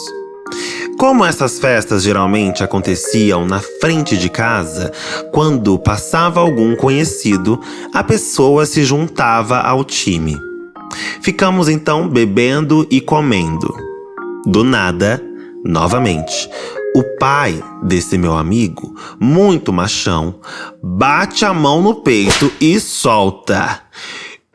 Como 0.98 1.24
essas 1.24 1.60
festas 1.60 2.02
geralmente 2.02 2.64
aconteciam 2.64 3.46
na 3.46 3.60
frente 3.60 4.16
de 4.16 4.28
casa, 4.28 4.90
quando 5.32 5.78
passava 5.78 6.40
algum 6.40 6.74
conhecido, 6.74 7.60
a 7.94 8.02
pessoa 8.02 8.66
se 8.66 8.84
juntava 8.84 9.60
ao 9.60 9.84
time. 9.84 10.47
Ficamos 11.20 11.68
então 11.68 12.08
bebendo 12.08 12.86
e 12.90 13.00
comendo. 13.00 13.74
Do 14.46 14.64
nada, 14.64 15.22
novamente, 15.64 16.48
o 16.94 17.02
pai 17.18 17.62
desse 17.82 18.16
meu 18.16 18.36
amigo, 18.36 18.94
muito 19.20 19.72
machão, 19.72 20.40
bate 20.82 21.44
a 21.44 21.52
mão 21.52 21.82
no 21.82 21.96
peito 21.96 22.50
e 22.60 22.80
solta: 22.80 23.82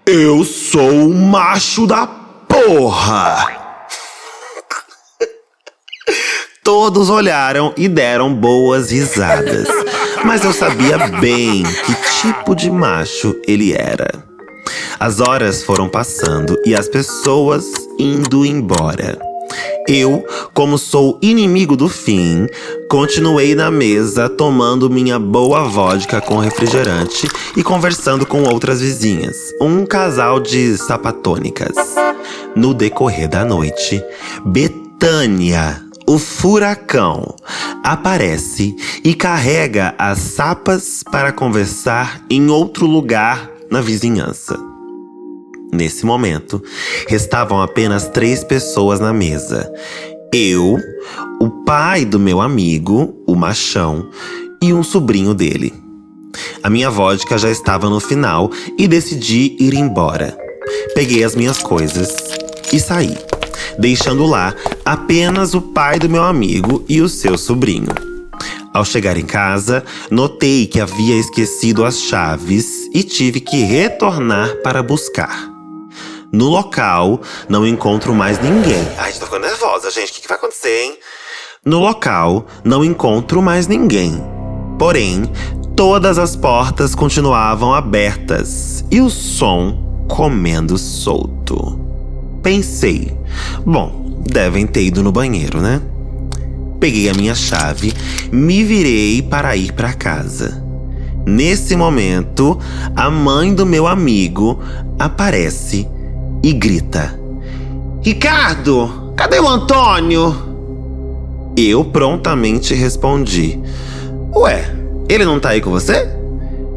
Eu 0.06 0.44
sou 0.44 1.08
o 1.08 1.14
macho 1.14 1.86
da 1.86 2.08
porra! 2.08 3.62
Todos 6.64 7.10
olharam 7.10 7.74
e 7.76 7.90
deram 7.90 8.34
boas 8.34 8.90
risadas, 8.90 9.68
mas 10.24 10.46
eu 10.46 10.54
sabia 10.54 10.98
bem 11.20 11.64
que 11.64 12.22
tipo 12.22 12.56
de 12.56 12.72
macho 12.72 13.36
ele 13.46 13.74
era. 13.74 14.33
As 15.04 15.20
horas 15.20 15.62
foram 15.62 15.90
passando 15.90 16.58
e 16.66 16.74
as 16.74 16.88
pessoas 16.88 17.66
indo 18.00 18.46
embora. 18.46 19.20
Eu, 19.86 20.26
como 20.54 20.78
sou 20.78 21.20
inimigo 21.22 21.76
do 21.76 21.90
fim, 21.90 22.48
continuei 22.90 23.54
na 23.54 23.70
mesa 23.70 24.30
tomando 24.30 24.90
minha 24.90 25.20
boa 25.20 25.66
vodka 25.66 26.22
com 26.22 26.38
refrigerante 26.38 27.28
e 27.58 27.62
conversando 27.62 28.26
com 28.26 28.44
outras 28.44 28.80
vizinhas, 28.80 29.36
um 29.60 29.86
casal 29.86 30.40
de 30.40 30.78
sapatônicas. 30.78 31.76
No 32.56 32.74
decorrer 32.74 33.28
da 33.28 33.44
noite, 33.44 34.02
Betânia, 34.46 35.84
o 36.08 36.18
furacão, 36.18 37.36
aparece 37.84 38.74
e 39.04 39.14
carrega 39.14 39.94
as 39.98 40.20
sapas 40.20 41.04
para 41.04 41.34
conversar 41.34 42.22
em 42.30 42.50
outro 42.50 42.86
lugar 42.86 43.52
na 43.70 43.82
vizinhança. 43.82 44.72
Nesse 45.74 46.06
momento, 46.06 46.62
restavam 47.08 47.60
apenas 47.60 48.08
três 48.08 48.44
pessoas 48.44 49.00
na 49.00 49.12
mesa: 49.12 49.74
eu, 50.32 50.78
o 51.42 51.50
pai 51.66 52.06
do 52.06 52.20
meu 52.20 52.40
amigo, 52.40 53.16
o 53.26 53.36
machão, 53.36 54.08
e 54.62 54.72
um 54.72 54.84
sobrinho 54.84 55.34
dele. 55.34 55.74
A 56.62 56.70
minha 56.70 56.92
vodka 56.92 57.40
já 57.40 57.50
estava 57.50 57.90
no 57.90 58.00
final 58.00 58.52
e 58.78 58.88
decidi 58.88 59.58
ir 59.60 59.74
embora. 59.74 60.38
Peguei 60.94 61.24
as 61.24 61.36
minhas 61.36 61.58
coisas 61.58 62.38
e 62.72 62.80
saí, 62.80 63.18
deixando 63.80 64.28
lá 64.28 64.54
apenas 64.86 65.56
o 65.56 65.62
pai 65.62 65.98
do 65.98 66.08
meu 66.08 66.24
amigo 66.24 66.86
e 66.88 67.02
o 67.02 67.10
seu 67.10 67.36
sobrinho. 67.36 67.94
Ao 68.72 68.86
chegar 68.86 69.18
em 69.18 69.26
casa, 69.26 69.84
notei 70.12 70.68
que 70.68 70.80
havia 70.80 71.16
esquecido 71.16 71.84
as 71.84 72.00
chaves 72.00 72.90
e 72.94 73.02
tive 73.04 73.40
que 73.40 73.64
retornar 73.64 74.56
para 74.64 74.84
buscar. 74.84 75.53
No 76.34 76.50
local, 76.50 77.22
não 77.48 77.64
encontro 77.64 78.12
mais 78.12 78.42
ninguém. 78.42 78.84
Ai, 78.98 79.14
tô 79.14 79.26
ficando 79.26 79.44
nervosa, 79.44 79.92
gente. 79.92 80.10
O 80.10 80.14
que, 80.16 80.22
que 80.22 80.28
vai 80.28 80.36
acontecer, 80.36 80.86
hein? 80.86 80.98
No 81.64 81.78
local, 81.78 82.48
não 82.64 82.84
encontro 82.84 83.40
mais 83.40 83.68
ninguém. 83.68 84.20
Porém, 84.80 85.32
todas 85.76 86.18
as 86.18 86.36
portas 86.36 86.96
continuavam 86.96 87.72
abertas 87.72 88.84
e 88.90 89.00
o 89.00 89.12
som 89.12 90.06
comendo 90.10 90.76
solto. 90.76 91.80
Pensei, 92.42 93.16
bom, 93.64 94.24
devem 94.26 94.66
ter 94.66 94.86
ido 94.86 95.04
no 95.04 95.12
banheiro, 95.12 95.62
né? 95.62 95.84
Peguei 96.80 97.10
a 97.10 97.14
minha 97.14 97.36
chave, 97.36 97.94
me 98.32 98.64
virei 98.64 99.22
para 99.22 99.56
ir 99.56 99.72
para 99.74 99.94
casa. 99.94 100.64
Nesse 101.28 101.76
momento, 101.76 102.60
a 102.96 103.08
mãe 103.12 103.54
do 103.54 103.68
meu 103.68 103.86
amigo 103.86 104.60
aparece 104.98 105.88
e 106.44 106.52
grita: 106.52 107.18
Ricardo, 108.04 109.14
cadê 109.16 109.40
o 109.40 109.48
Antônio? 109.48 110.36
Eu 111.56 111.86
prontamente 111.86 112.74
respondi: 112.74 113.58
Ué, 114.36 114.76
ele 115.08 115.24
não 115.24 115.40
tá 115.40 115.50
aí 115.50 115.62
com 115.62 115.72
você? 115.72 116.08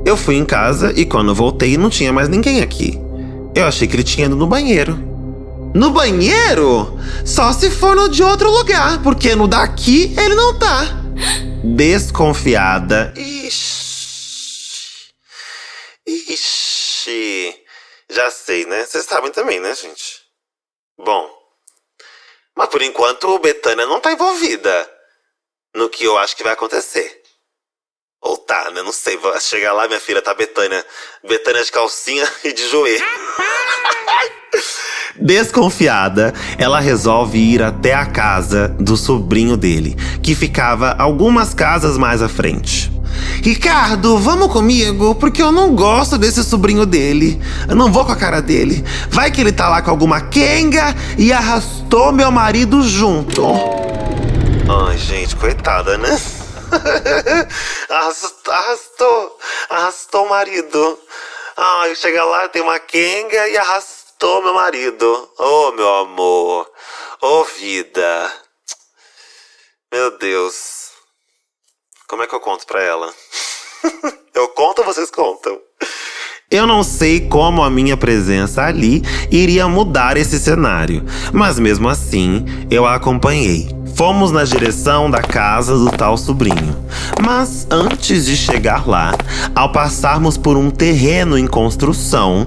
Eu 0.04 0.16
fui 0.16 0.36
em 0.36 0.44
casa 0.44 0.92
e 0.96 1.04
quando 1.04 1.34
voltei 1.34 1.76
não 1.76 1.90
tinha 1.90 2.12
mais 2.12 2.28
ninguém 2.28 2.60
aqui. 2.60 2.98
Eu 3.54 3.64
achei 3.64 3.88
que 3.88 3.96
ele 3.96 4.04
tinha 4.04 4.26
ido 4.26 4.36
no 4.36 4.46
banheiro. 4.46 4.96
No 5.74 5.90
banheiro? 5.90 6.96
Só 7.24 7.52
se 7.52 7.70
for 7.70 7.96
no 7.96 8.08
de 8.08 8.22
outro 8.22 8.50
lugar, 8.50 9.02
porque 9.02 9.34
no 9.34 9.48
daqui 9.48 10.14
ele 10.16 10.34
não 10.34 10.54
tá. 10.54 10.86
Desconfiada. 11.64 13.12
Ixi. 13.16 13.66
Ixi. 16.06 17.65
Já 18.16 18.30
sei, 18.30 18.64
né? 18.64 18.86
Vocês 18.86 19.04
sabem 19.04 19.30
também, 19.30 19.60
né, 19.60 19.74
gente? 19.74 20.22
Bom. 20.98 21.28
Mas 22.56 22.70
por 22.70 22.80
enquanto 22.80 23.38
Betânia 23.40 23.84
não 23.84 24.00
tá 24.00 24.10
envolvida 24.10 24.90
no 25.74 25.90
que 25.90 26.04
eu 26.04 26.16
acho 26.16 26.34
que 26.34 26.42
vai 26.42 26.54
acontecer. 26.54 27.20
Ou 28.22 28.38
tá, 28.38 28.70
né? 28.70 28.82
Não 28.82 28.90
sei. 28.90 29.18
Vou 29.18 29.38
chegar 29.38 29.74
lá, 29.74 29.86
minha 29.86 30.00
filha 30.00 30.22
tá 30.22 30.32
Betânia. 30.32 30.82
Betânia 31.22 31.62
de 31.62 31.70
calcinha 31.70 32.26
e 32.42 32.54
de 32.54 32.66
joelho. 32.70 33.04
Desconfiada, 35.20 36.32
ela 36.58 36.80
resolve 36.80 37.36
ir 37.36 37.62
até 37.62 37.92
a 37.92 38.06
casa 38.06 38.68
do 38.80 38.96
sobrinho 38.96 39.58
dele, 39.58 39.94
que 40.22 40.34
ficava 40.34 40.96
algumas 40.98 41.52
casas 41.52 41.98
mais 41.98 42.22
à 42.22 42.30
frente. 42.30 42.90
Ricardo, 43.42 44.18
vamos 44.18 44.52
comigo, 44.52 45.14
porque 45.14 45.42
eu 45.42 45.52
não 45.52 45.74
gosto 45.74 46.18
desse 46.18 46.42
sobrinho 46.42 46.84
dele. 46.84 47.40
Eu 47.68 47.76
não 47.76 47.92
vou 47.92 48.04
com 48.04 48.12
a 48.12 48.16
cara 48.16 48.40
dele. 48.40 48.84
Vai 49.10 49.30
que 49.30 49.40
ele 49.40 49.52
tá 49.52 49.68
lá 49.68 49.82
com 49.82 49.90
alguma 49.90 50.20
quenga 50.20 50.94
e 51.16 51.32
arrastou 51.32 52.12
meu 52.12 52.30
marido 52.30 52.82
junto. 52.82 53.42
Ai, 54.68 54.98
gente, 54.98 55.36
coitada, 55.36 55.96
né? 55.96 56.20
arrastou, 57.88 59.38
arrastou, 59.70 60.26
o 60.26 60.28
marido. 60.28 60.98
Ai, 61.56 61.94
chega 61.94 62.24
lá, 62.24 62.48
tem 62.48 62.62
uma 62.62 62.78
quenga 62.78 63.48
e 63.48 63.56
arrastou 63.56 64.42
meu 64.42 64.54
marido. 64.54 65.30
Oh, 65.38 65.72
meu 65.72 65.94
amor. 65.96 66.70
Oh, 67.22 67.44
vida. 67.44 68.32
Meu 69.92 70.18
Deus. 70.18 70.75
Como 72.08 72.22
é 72.22 72.26
que 72.28 72.34
eu 72.34 72.40
conto 72.40 72.64
pra 72.66 72.80
ela? 72.80 73.12
eu 74.32 74.48
conto 74.50 74.78
ou 74.78 74.84
vocês 74.84 75.10
contam? 75.10 75.58
Eu 76.48 76.64
não 76.64 76.84
sei 76.84 77.28
como 77.28 77.64
a 77.64 77.68
minha 77.68 77.96
presença 77.96 78.62
ali 78.62 79.02
iria 79.28 79.66
mudar 79.66 80.16
esse 80.16 80.38
cenário, 80.38 81.04
mas 81.32 81.58
mesmo 81.58 81.88
assim 81.88 82.44
eu 82.70 82.86
a 82.86 82.94
acompanhei. 82.94 83.68
Fomos 83.96 84.30
na 84.30 84.44
direção 84.44 85.10
da 85.10 85.20
casa 85.20 85.76
do 85.76 85.90
tal 85.90 86.16
sobrinho. 86.16 86.76
Mas 87.20 87.66
antes 87.70 88.26
de 88.26 88.36
chegar 88.36 88.86
lá, 88.86 89.12
ao 89.52 89.72
passarmos 89.72 90.36
por 90.36 90.56
um 90.56 90.70
terreno 90.70 91.36
em 91.36 91.48
construção, 91.48 92.46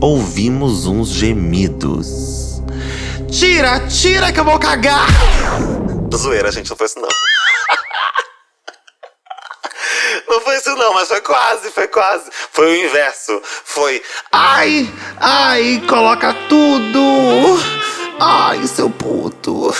ouvimos 0.00 0.86
uns 0.86 1.10
gemidos. 1.10 2.60
Tira, 3.30 3.78
tira 3.86 4.32
que 4.32 4.40
eu 4.40 4.44
vou 4.44 4.58
cagar! 4.58 5.06
Zoeira, 6.12 6.50
gente, 6.50 6.70
não 6.70 6.76
foi 6.76 6.86
isso 6.86 6.98
não. 6.98 7.08
Não 10.28 10.40
foi 10.40 10.56
isso 10.56 10.74
não, 10.76 10.94
mas 10.94 11.08
foi 11.08 11.20
quase, 11.20 11.70
foi 11.70 11.88
quase. 11.88 12.30
Foi 12.52 12.66
o 12.66 12.86
inverso. 12.86 13.40
Foi 13.64 14.02
ai, 14.32 14.90
ai, 15.18 15.82
coloca 15.88 16.34
tudo. 16.48 17.58
Ai, 18.20 18.66
seu 18.66 18.90
puto. 18.90 19.74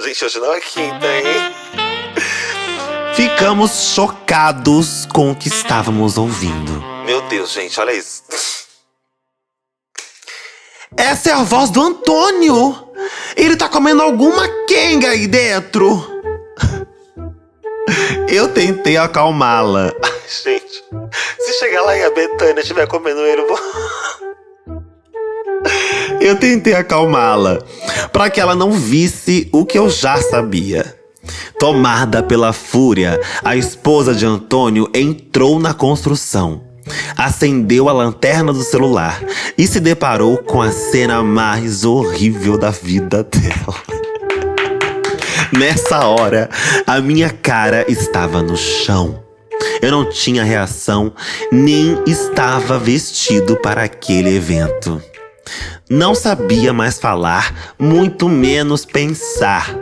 Gente, 0.00 0.24
hoje 0.24 0.38
não 0.38 0.52
é 0.52 0.60
quinta, 0.60 1.06
hein? 1.06 1.54
Ficamos 3.14 3.92
chocados 3.94 5.06
com 5.12 5.32
o 5.32 5.36
que 5.36 5.48
estávamos 5.48 6.16
ouvindo. 6.16 6.80
Meu 7.04 7.20
Deus, 7.22 7.50
gente, 7.50 7.80
olha 7.80 7.92
isso. 7.92 8.22
Essa 10.96 11.30
é 11.30 11.32
a 11.32 11.42
voz 11.42 11.70
do 11.70 11.82
Antônio! 11.82 12.88
Ele 13.36 13.56
tá 13.56 13.68
comendo 13.68 14.02
alguma 14.02 14.46
quenga 14.66 15.10
aí 15.10 15.26
dentro! 15.26 16.17
Eu 18.28 18.48
tentei 18.48 18.96
acalmá-la. 18.96 19.92
Gente, 20.44 20.84
se 21.40 21.58
chegar 21.58 21.82
lá 21.82 21.96
e 21.96 22.04
a 22.04 22.10
Betânia 22.10 22.60
estiver 22.60 22.86
comendo 22.86 23.20
ele, 23.20 23.40
eu 23.40 23.48
vou. 23.48 23.58
Eu 26.20 26.36
tentei 26.36 26.74
acalmá-la, 26.74 27.58
para 28.12 28.28
que 28.28 28.40
ela 28.40 28.54
não 28.54 28.72
visse 28.72 29.48
o 29.52 29.64
que 29.64 29.78
eu 29.78 29.88
já 29.88 30.16
sabia. 30.18 30.94
Tomada 31.58 32.22
pela 32.22 32.52
fúria, 32.52 33.20
a 33.42 33.56
esposa 33.56 34.14
de 34.14 34.26
Antônio 34.26 34.90
entrou 34.94 35.58
na 35.58 35.72
construção, 35.72 36.62
acendeu 37.16 37.88
a 37.88 37.92
lanterna 37.92 38.52
do 38.52 38.62
celular 38.62 39.20
e 39.56 39.66
se 39.66 39.80
deparou 39.80 40.38
com 40.38 40.60
a 40.60 40.70
cena 40.70 41.22
mais 41.22 41.84
horrível 41.84 42.58
da 42.58 42.70
vida 42.70 43.24
dela. 43.24 43.97
Nessa 45.52 46.06
hora, 46.06 46.50
a 46.86 47.00
minha 47.00 47.30
cara 47.30 47.84
estava 47.90 48.42
no 48.42 48.56
chão. 48.56 49.22
Eu 49.80 49.90
não 49.90 50.08
tinha 50.08 50.44
reação, 50.44 51.12
nem 51.50 52.02
estava 52.06 52.78
vestido 52.78 53.56
para 53.56 53.82
aquele 53.82 54.36
evento. 54.36 55.02
Não 55.88 56.14
sabia 56.14 56.72
mais 56.72 56.98
falar, 56.98 57.74
muito 57.78 58.28
menos 58.28 58.84
pensar. 58.84 59.74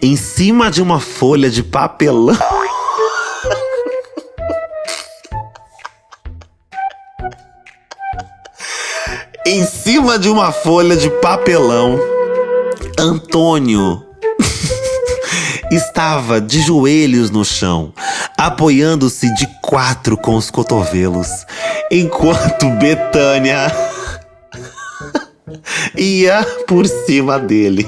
Em 0.00 0.16
cima 0.16 0.70
de 0.70 0.80
uma 0.80 0.98
folha 1.00 1.50
de 1.50 1.62
papelão. 1.62 2.36
em 9.46 9.64
cima 9.64 10.18
de 10.18 10.28
uma 10.28 10.52
folha 10.52 10.94
de 10.94 11.08
papelão, 11.08 11.98
Antônio 12.98 14.07
estava 15.70 16.40
de 16.40 16.60
joelhos 16.60 17.30
no 17.30 17.44
chão, 17.44 17.92
apoiando-se 18.36 19.32
de 19.34 19.46
quatro 19.62 20.16
com 20.16 20.36
os 20.36 20.50
cotovelos, 20.50 21.28
enquanto 21.90 22.70
Betânia 22.78 23.72
ia 25.96 26.44
por 26.66 26.86
cima 26.86 27.38
dele. 27.38 27.86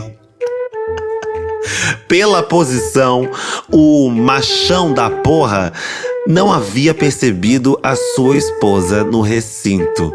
Pela 2.09 2.43
posição, 2.43 3.31
o 3.71 4.11
machão 4.11 4.93
da 4.93 5.09
porra 5.09 5.73
não 6.27 6.53
havia 6.53 6.93
percebido 6.93 7.79
a 7.83 7.95
sua 7.97 8.37
esposa 8.37 9.05
no 9.05 9.21
recinto. 9.21 10.15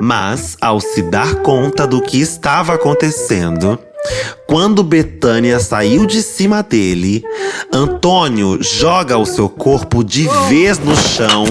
Mas, 0.00 0.56
ao 0.60 0.80
se 0.80 1.02
dar 1.02 1.36
conta 1.36 1.86
do 1.86 2.00
que 2.00 2.20
estava 2.20 2.74
acontecendo, 2.74 3.78
quando 4.46 4.82
Betânia 4.82 5.58
saiu 5.60 6.06
de 6.06 6.22
cima 6.22 6.62
dele, 6.62 7.22
Antônio 7.72 8.62
joga 8.62 9.18
o 9.18 9.26
seu 9.26 9.48
corpo 9.48 10.04
de 10.04 10.28
vez 10.48 10.78
no 10.78 10.96
chão 10.96 11.44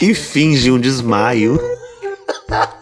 e 0.00 0.14
finge 0.14 0.70
um 0.70 0.78
desmaio. 0.80 1.60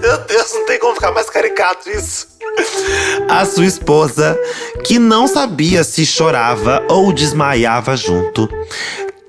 Meu 0.00 0.18
Deus, 0.24 0.52
não 0.54 0.66
tem 0.66 0.78
como 0.78 0.94
ficar 0.94 1.12
mais 1.12 1.28
caricato 1.28 1.90
isso. 1.90 2.26
A 3.28 3.44
sua 3.44 3.66
esposa, 3.66 4.38
que 4.84 4.98
não 4.98 5.28
sabia 5.28 5.84
se 5.84 6.04
chorava 6.04 6.84
ou 6.88 7.12
desmaiava 7.12 7.96
junto, 7.96 8.48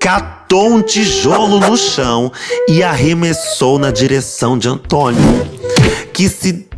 catou 0.00 0.68
um 0.68 0.82
tijolo 0.82 1.60
no 1.60 1.76
chão 1.76 2.32
e 2.68 2.82
arremessou 2.82 3.78
na 3.78 3.90
direção 3.90 4.58
de 4.58 4.68
Antônio, 4.68 5.22
que 6.12 6.28
se 6.28 6.68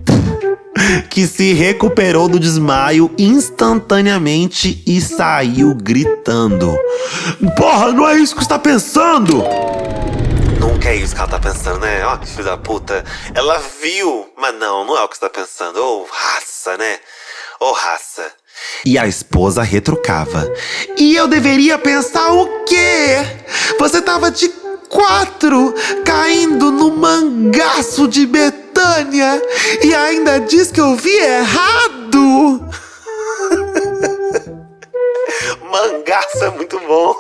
que 1.11 1.27
se 1.27 1.53
recuperou 1.53 2.29
do 2.29 2.39
desmaio 2.39 3.11
instantaneamente 3.19 4.83
e 4.87 5.01
saiu 5.01 5.75
gritando: 5.75 6.77
Porra, 7.57 7.93
não 7.93 8.09
é 8.09 8.17
isso 8.17 8.35
que 8.35 8.43
você 8.43 8.49
tá 8.49 8.59
pensando! 8.59 9.43
Nunca 10.59 10.89
é 10.89 10.97
isso 10.97 11.15
que 11.15 11.21
ela 11.21 11.31
tá 11.31 11.39
pensando, 11.39 11.81
né? 11.81 12.05
Ó, 12.07 12.17
que 12.17 12.27
filho 12.27 12.45
da 12.45 12.57
puta. 12.57 13.05
Ela 13.35 13.61
viu, 13.83 14.33
mas 14.37 14.55
não, 14.55 14.85
não 14.85 14.97
é 14.97 15.03
o 15.03 15.09
que 15.09 15.17
você 15.17 15.21
tá 15.21 15.31
pensando. 15.31 15.77
Ô, 15.77 16.03
oh, 16.03 16.07
raça, 16.11 16.77
né? 16.77 16.99
Ô, 17.61 17.67
oh, 17.67 17.73
raça. 17.73 18.33
E 18.85 18.99
a 18.99 19.07
esposa 19.07 19.63
retrucava. 19.63 20.51
E 20.97 21.15
eu 21.17 21.27
deveria 21.27 21.79
pensar 21.79 22.33
o 22.33 22.65
quê? 22.65 23.19
Você 23.79 24.01
tava 24.01 24.31
de 24.31 24.49
quatro, 24.89 25.75
caindo 26.05 26.71
no 26.71 26.97
mangaço 26.97 28.07
de 28.07 28.27
betão 28.27 28.64
E 29.83 29.95
ainda 29.95 30.41
diz 30.41 30.71
que 30.71 30.81
eu 30.81 30.95
vi 30.97 31.17
errado. 31.17 32.69
Mangaço 35.71 36.45
é 36.45 36.51
muito 36.51 36.79
bom. 36.81 37.15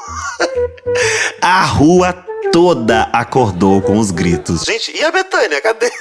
A 1.42 1.64
rua 1.64 2.12
toda 2.52 3.08
acordou 3.12 3.82
com 3.82 3.98
os 3.98 4.10
gritos. 4.10 4.62
Gente, 4.62 4.96
e 4.96 5.04
a 5.04 5.10
Betânia? 5.10 5.60
Cadê? 5.60 5.90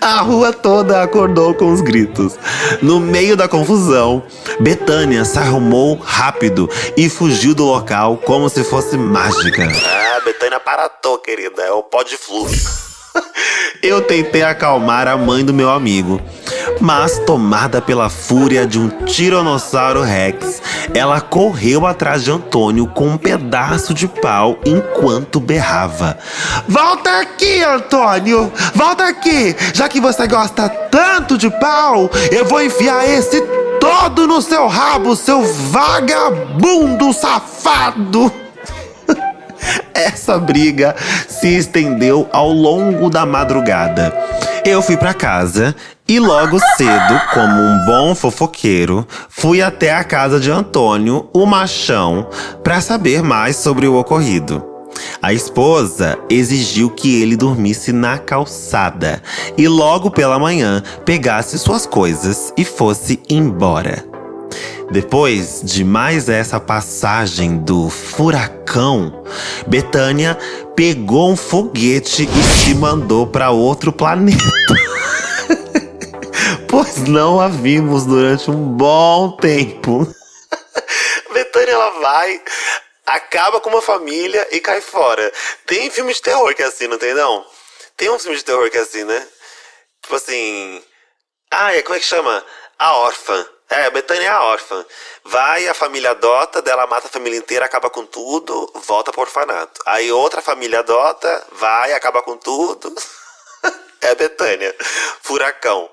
A 0.00 0.22
rua 0.22 0.52
toda 0.52 1.02
acordou 1.02 1.54
com 1.54 1.70
os 1.72 1.82
gritos. 1.82 2.38
No 2.80 2.98
meio 2.98 3.36
da 3.36 3.46
confusão, 3.46 4.22
Betânia 4.58 5.24
se 5.26 5.38
arrumou 5.38 5.96
rápido 5.96 6.68
e 6.96 7.10
fugiu 7.10 7.54
do 7.54 7.66
local 7.66 8.16
como 8.16 8.48
se 8.48 8.64
fosse 8.64 8.96
mágica. 8.96 9.68
Ah, 9.68 10.20
Betânia 10.24 10.58
paratou, 10.58 11.18
querida. 11.18 11.62
É 11.62 11.72
o 11.72 11.82
pó 11.82 12.02
de 12.02 12.16
fluxo. 12.16 12.89
Eu 13.82 14.02
tentei 14.02 14.42
acalmar 14.42 15.08
a 15.08 15.16
mãe 15.16 15.44
do 15.44 15.54
meu 15.54 15.70
amigo, 15.70 16.20
mas 16.80 17.18
tomada 17.20 17.80
pela 17.80 18.10
fúria 18.10 18.66
de 18.66 18.78
um 18.78 18.88
tiranossauro 19.06 20.02
rex, 20.02 20.60
ela 20.92 21.20
correu 21.20 21.86
atrás 21.86 22.22
de 22.22 22.30
Antônio 22.30 22.86
com 22.86 23.08
um 23.08 23.16
pedaço 23.16 23.94
de 23.94 24.06
pau 24.06 24.58
enquanto 24.66 25.40
berrava: 25.40 26.18
Volta 26.68 27.20
aqui, 27.20 27.62
Antônio! 27.62 28.52
Volta 28.74 29.04
aqui! 29.04 29.56
Já 29.72 29.88
que 29.88 30.00
você 30.00 30.26
gosta 30.26 30.68
tanto 30.68 31.38
de 31.38 31.48
pau, 31.50 32.10
eu 32.30 32.44
vou 32.44 32.62
enfiar 32.62 33.08
esse 33.08 33.40
todo 33.80 34.26
no 34.26 34.42
seu 34.42 34.66
rabo, 34.68 35.16
seu 35.16 35.42
vagabundo 35.42 37.12
safado! 37.12 38.49
Essa 39.94 40.38
briga 40.38 40.94
se 41.28 41.48
estendeu 41.48 42.28
ao 42.32 42.50
longo 42.50 43.10
da 43.10 43.24
madrugada. 43.24 44.12
Eu 44.64 44.82
fui 44.82 44.96
para 44.96 45.14
casa 45.14 45.74
e 46.06 46.18
logo 46.18 46.58
cedo, 46.76 47.20
como 47.32 47.60
um 47.60 47.86
bom 47.86 48.14
fofoqueiro, 48.14 49.06
fui 49.28 49.62
até 49.62 49.94
a 49.94 50.04
casa 50.04 50.38
de 50.38 50.50
Antônio, 50.50 51.30
o 51.32 51.46
machão, 51.46 52.28
para 52.62 52.80
saber 52.80 53.22
mais 53.22 53.56
sobre 53.56 53.86
o 53.86 53.96
ocorrido. 53.96 54.70
A 55.22 55.32
esposa 55.32 56.18
exigiu 56.28 56.90
que 56.90 57.22
ele 57.22 57.36
dormisse 57.36 57.92
na 57.92 58.18
calçada 58.18 59.22
e 59.56 59.68
logo 59.68 60.10
pela 60.10 60.38
manhã 60.38 60.82
pegasse 61.04 61.58
suas 61.58 61.86
coisas 61.86 62.52
e 62.56 62.64
fosse 62.64 63.20
embora. 63.28 64.09
Depois 64.90 65.60
de 65.62 65.84
mais 65.84 66.28
essa 66.28 66.58
passagem 66.58 67.58
do 67.58 67.88
furacão, 67.88 69.22
Betânia 69.68 70.36
pegou 70.74 71.30
um 71.30 71.36
foguete 71.36 72.24
e 72.24 72.42
se 72.42 72.74
mandou 72.74 73.24
para 73.24 73.52
outro 73.52 73.92
planeta. 73.92 74.42
pois 76.68 76.96
não 77.06 77.40
a 77.40 77.46
vimos 77.46 78.04
durante 78.04 78.50
um 78.50 78.56
bom 78.56 79.36
tempo. 79.36 80.12
Betânia, 81.32 81.70
ela 81.70 81.90
vai, 82.00 82.42
acaba 83.06 83.60
com 83.60 83.70
uma 83.70 83.82
família 83.82 84.48
e 84.50 84.58
cai 84.58 84.80
fora. 84.80 85.32
Tem 85.66 85.88
filme 85.88 86.12
de 86.12 86.20
terror 86.20 86.52
que 86.52 86.64
é 86.64 86.66
assim, 86.66 86.88
não 86.88 86.98
tem 86.98 87.14
não? 87.14 87.46
Tem 87.96 88.10
um 88.10 88.18
filme 88.18 88.36
de 88.36 88.44
terror 88.44 88.68
que 88.68 88.76
é 88.76 88.80
assim, 88.80 89.04
né? 89.04 89.24
Tipo 90.02 90.16
assim. 90.16 90.82
Ah, 91.48 91.70
como 91.84 91.94
é 91.94 92.00
que 92.00 92.06
chama? 92.06 92.44
A 92.76 92.96
órfã. 92.96 93.46
É, 93.70 93.84
a 93.84 93.90
Betânia 93.90 94.26
é 94.26 94.34
órfã. 94.34 94.84
Vai, 95.24 95.68
a 95.68 95.74
família 95.74 96.10
adota, 96.10 96.60
dela 96.60 96.88
mata 96.88 97.06
a 97.06 97.10
família 97.10 97.38
inteira, 97.38 97.64
acaba 97.64 97.88
com 97.88 98.04
tudo, 98.04 98.68
volta 98.84 99.12
pro 99.12 99.20
orfanato. 99.20 99.80
Aí 99.86 100.10
outra 100.10 100.42
família 100.42 100.80
adota, 100.80 101.46
vai, 101.52 101.92
acaba 101.92 102.20
com 102.20 102.36
tudo. 102.36 102.92
é 104.02 104.10
a 104.10 104.14
Betânia. 104.16 104.74
Furacão. 105.22 105.88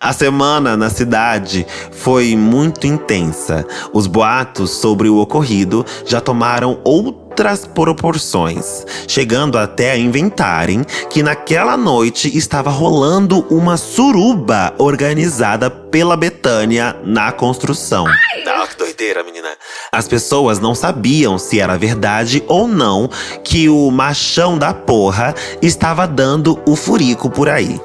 A 0.00 0.12
semana 0.12 0.76
na 0.76 0.88
cidade 0.90 1.66
foi 1.90 2.36
muito 2.36 2.86
intensa. 2.86 3.66
Os 3.92 4.06
boatos 4.06 4.70
sobre 4.70 5.08
o 5.08 5.18
ocorrido 5.18 5.84
já 6.06 6.20
tomaram 6.20 6.78
outras 6.84 7.66
proporções, 7.66 8.86
chegando 9.08 9.58
até 9.58 9.90
a 9.90 9.98
inventarem 9.98 10.84
que 11.10 11.20
naquela 11.20 11.76
noite 11.76 12.36
estava 12.36 12.70
rolando 12.70 13.44
uma 13.50 13.76
suruba 13.76 14.72
organizada 14.78 15.68
pela 15.68 16.16
Betânia 16.16 16.96
na 17.04 17.32
construção. 17.32 18.06
Ah, 18.06 18.66
que 18.68 18.76
doideira, 18.76 19.24
menina. 19.24 19.48
As 19.90 20.06
pessoas 20.06 20.60
não 20.60 20.76
sabiam 20.76 21.38
se 21.38 21.58
era 21.58 21.76
verdade 21.76 22.44
ou 22.46 22.68
não 22.68 23.10
que 23.42 23.68
o 23.68 23.90
machão 23.90 24.56
da 24.56 24.72
porra 24.72 25.34
estava 25.60 26.06
dando 26.06 26.60
o 26.64 26.76
furico 26.76 27.28
por 27.28 27.48
aí. 27.48 27.80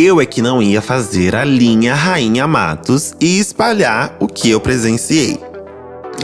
Eu 0.00 0.20
é 0.20 0.26
que 0.26 0.40
não 0.40 0.62
ia 0.62 0.80
fazer 0.80 1.34
a 1.34 1.42
linha 1.42 1.92
Rainha 1.92 2.46
Matos 2.46 3.14
e 3.20 3.40
espalhar 3.40 4.16
o 4.20 4.28
que 4.28 4.48
eu 4.48 4.60
presenciei. 4.60 5.42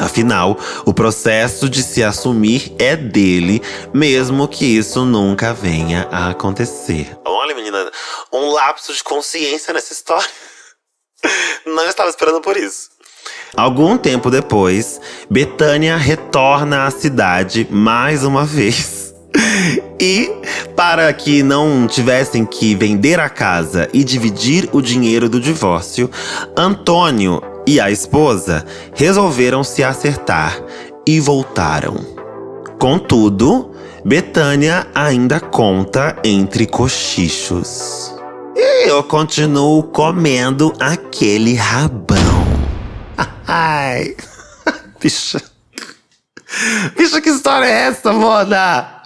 Afinal, 0.00 0.56
o 0.86 0.94
processo 0.94 1.68
de 1.68 1.82
se 1.82 2.00
assumir 2.00 2.72
é 2.78 2.94
dele, 2.94 3.60
mesmo 3.92 4.46
que 4.46 4.64
isso 4.64 5.04
nunca 5.04 5.52
venha 5.52 6.06
a 6.12 6.30
acontecer. 6.30 7.18
Olha, 7.24 7.52
menina, 7.52 7.90
um 8.32 8.52
lapso 8.52 8.94
de 8.94 9.02
consciência 9.02 9.74
nessa 9.74 9.92
história. 9.92 10.30
Não 11.66 11.88
estava 11.88 12.08
esperando 12.08 12.40
por 12.40 12.56
isso. 12.56 12.90
Algum 13.56 13.98
tempo 13.98 14.30
depois, 14.30 15.00
Betânia 15.28 15.96
retorna 15.96 16.86
à 16.86 16.92
cidade 16.92 17.66
mais 17.68 18.22
uma 18.22 18.44
vez. 18.44 19.12
E 20.06 20.30
para 20.76 21.10
que 21.14 21.42
não 21.42 21.86
tivessem 21.86 22.44
que 22.44 22.74
vender 22.74 23.18
a 23.18 23.30
casa 23.30 23.88
e 23.90 24.04
dividir 24.04 24.68
o 24.70 24.82
dinheiro 24.82 25.30
do 25.30 25.40
divórcio, 25.40 26.10
Antônio 26.54 27.40
e 27.66 27.80
a 27.80 27.90
esposa 27.90 28.66
resolveram 28.94 29.64
se 29.64 29.82
acertar 29.82 30.60
e 31.06 31.18
voltaram. 31.20 31.96
Contudo, 32.78 33.70
Betânia 34.04 34.86
ainda 34.94 35.40
conta 35.40 36.18
entre 36.22 36.66
cochichos. 36.66 38.14
E 38.54 38.86
eu 38.90 39.02
continuo 39.04 39.84
comendo 39.84 40.74
aquele 40.78 41.54
rabão. 41.54 42.44
Ai, 43.48 44.14
bicha. 45.00 45.40
Bicha, 46.94 47.22
que 47.22 47.30
história 47.30 47.64
é 47.64 47.86
essa, 47.86 48.12
moda? 48.12 49.02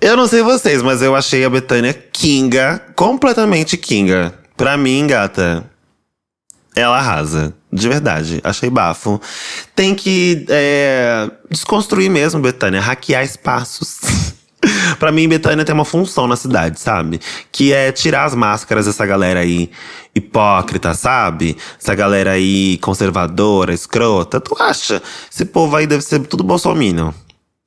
Eu 0.00 0.16
não 0.16 0.28
sei 0.28 0.42
vocês, 0.42 0.80
mas 0.80 1.02
eu 1.02 1.16
achei 1.16 1.44
a 1.44 1.50
Betânia 1.50 1.92
Kinga, 1.92 2.80
completamente 2.94 3.76
Kinga. 3.76 4.32
Pra 4.56 4.76
mim, 4.76 5.06
gata, 5.08 5.68
ela 6.76 6.98
arrasa. 6.98 7.52
De 7.72 7.88
verdade, 7.88 8.40
achei 8.44 8.70
bafo. 8.70 9.20
Tem 9.74 9.96
que 9.96 10.46
é, 10.48 11.28
desconstruir 11.50 12.08
mesmo, 12.08 12.40
Betânia, 12.40 12.80
hackear 12.80 13.24
espaços. 13.24 13.98
pra 15.00 15.10
mim, 15.10 15.28
Betânia 15.28 15.64
tem 15.64 15.74
uma 15.74 15.84
função 15.84 16.28
na 16.28 16.36
cidade, 16.36 16.78
sabe? 16.78 17.20
Que 17.50 17.72
é 17.72 17.90
tirar 17.90 18.24
as 18.24 18.36
máscaras 18.36 18.86
dessa 18.86 19.04
galera 19.04 19.40
aí 19.40 19.68
hipócrita, 20.14 20.94
sabe? 20.94 21.56
Essa 21.78 21.96
galera 21.96 22.30
aí 22.30 22.78
conservadora, 22.78 23.74
escrota. 23.74 24.40
Tu 24.40 24.56
acha? 24.62 25.02
Esse 25.30 25.44
povo 25.44 25.74
aí 25.74 25.88
deve 25.88 26.02
ser 26.02 26.20
tudo 26.20 26.44
bolsominion. 26.44 27.10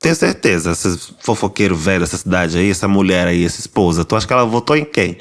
Tenho 0.02 0.16
certeza, 0.16 0.72
esse 0.72 1.14
fofoqueiro 1.20 1.76
velho 1.76 2.00
dessa 2.00 2.18
cidade 2.18 2.58
aí, 2.58 2.72
essa 2.72 2.88
mulher 2.88 3.28
aí, 3.28 3.46
essa 3.46 3.60
esposa, 3.60 4.04
tu 4.04 4.16
acha 4.16 4.26
que 4.26 4.34
ela 4.34 4.46
votou 4.46 4.76
em 4.76 4.84
quem? 4.84 5.16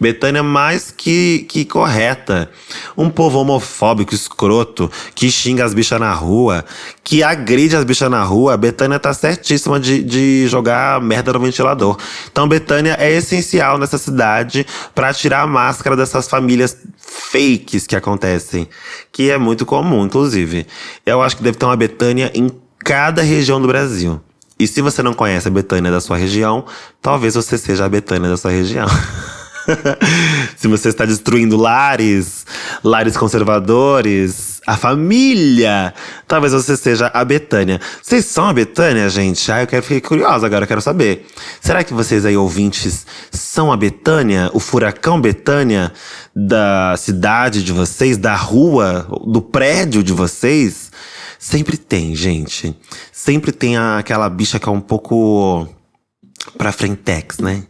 Betânia 0.00 0.42
mais 0.42 0.90
que, 0.90 1.44
que 1.46 1.66
correta. 1.66 2.50
Um 2.96 3.10
povo 3.10 3.38
homofóbico, 3.38 4.14
escroto, 4.14 4.90
que 5.14 5.30
xinga 5.30 5.62
as 5.62 5.74
bichas 5.74 6.00
na 6.00 6.14
rua, 6.14 6.64
que 7.02 7.22
agride 7.22 7.76
as 7.76 7.84
bichas 7.84 8.10
na 8.10 8.24
rua. 8.24 8.56
Betânia 8.56 8.98
tá 8.98 9.12
certíssima 9.12 9.78
de, 9.78 10.02
de 10.02 10.48
jogar 10.48 11.02
merda 11.02 11.30
no 11.34 11.40
ventilador. 11.40 11.98
Então, 12.32 12.48
Betânia 12.48 12.96
é 12.98 13.12
essencial 13.12 13.76
nessa 13.76 13.98
cidade 13.98 14.66
para 14.94 15.12
tirar 15.12 15.42
a 15.42 15.46
máscara 15.46 15.94
dessas 15.94 16.26
famílias 16.26 16.78
fakes 16.96 17.86
que 17.86 17.94
acontecem. 17.94 18.66
Que 19.12 19.30
é 19.30 19.36
muito 19.36 19.66
comum, 19.66 20.06
inclusive. 20.06 20.66
Eu 21.04 21.20
acho 21.20 21.36
que 21.36 21.42
deve 21.42 21.58
ter 21.58 21.66
uma 21.66 21.76
Betânia 21.76 22.32
em 22.34 22.48
cada 22.84 23.22
região 23.22 23.60
do 23.60 23.66
Brasil. 23.66 24.20
E 24.58 24.68
se 24.68 24.80
você 24.80 25.02
não 25.02 25.14
conhece 25.14 25.48
a 25.48 25.50
Betânia 25.50 25.90
da 25.90 26.00
sua 26.00 26.16
região, 26.16 26.66
talvez 27.02 27.34
você 27.34 27.58
seja 27.58 27.86
a 27.86 27.88
Betânia 27.88 28.28
da 28.28 28.36
sua 28.36 28.50
região. 28.50 28.86
se 30.56 30.68
você 30.68 30.90
está 30.90 31.04
destruindo 31.04 31.56
lares, 31.56 32.46
lares 32.84 33.16
conservadores, 33.16 34.60
a 34.66 34.76
família, 34.76 35.92
talvez 36.28 36.52
você 36.52 36.76
seja 36.76 37.10
a 37.12 37.24
Betânia. 37.24 37.80
Vocês 38.00 38.26
são 38.26 38.48
a 38.48 38.52
Betânia, 38.52 39.08
gente? 39.08 39.50
Ah, 39.50 39.62
eu 39.62 39.66
quero 39.66 39.82
ficar 39.82 40.08
curiosa 40.08 40.46
agora, 40.46 40.64
eu 40.64 40.68
quero 40.68 40.82
saber. 40.82 41.26
Será 41.60 41.82
que 41.82 41.92
vocês 41.92 42.24
aí, 42.24 42.36
ouvintes, 42.36 43.06
são 43.32 43.72
a 43.72 43.76
Betânia? 43.76 44.50
O 44.52 44.60
furacão 44.60 45.20
Betânia 45.20 45.92
da 46.36 46.94
cidade 46.96 47.64
de 47.64 47.72
vocês, 47.72 48.16
da 48.16 48.36
rua, 48.36 49.08
do 49.26 49.42
prédio 49.42 50.02
de 50.02 50.12
vocês? 50.12 50.92
Sempre 51.44 51.76
tem, 51.76 52.16
gente. 52.16 52.74
Sempre 53.12 53.52
tem 53.52 53.76
aquela 53.76 54.30
bicha 54.30 54.58
que 54.58 54.66
é 54.66 54.72
um 54.72 54.80
pouco 54.80 55.68
pra 56.56 56.72
frentex, 56.72 57.36
né? 57.38 57.64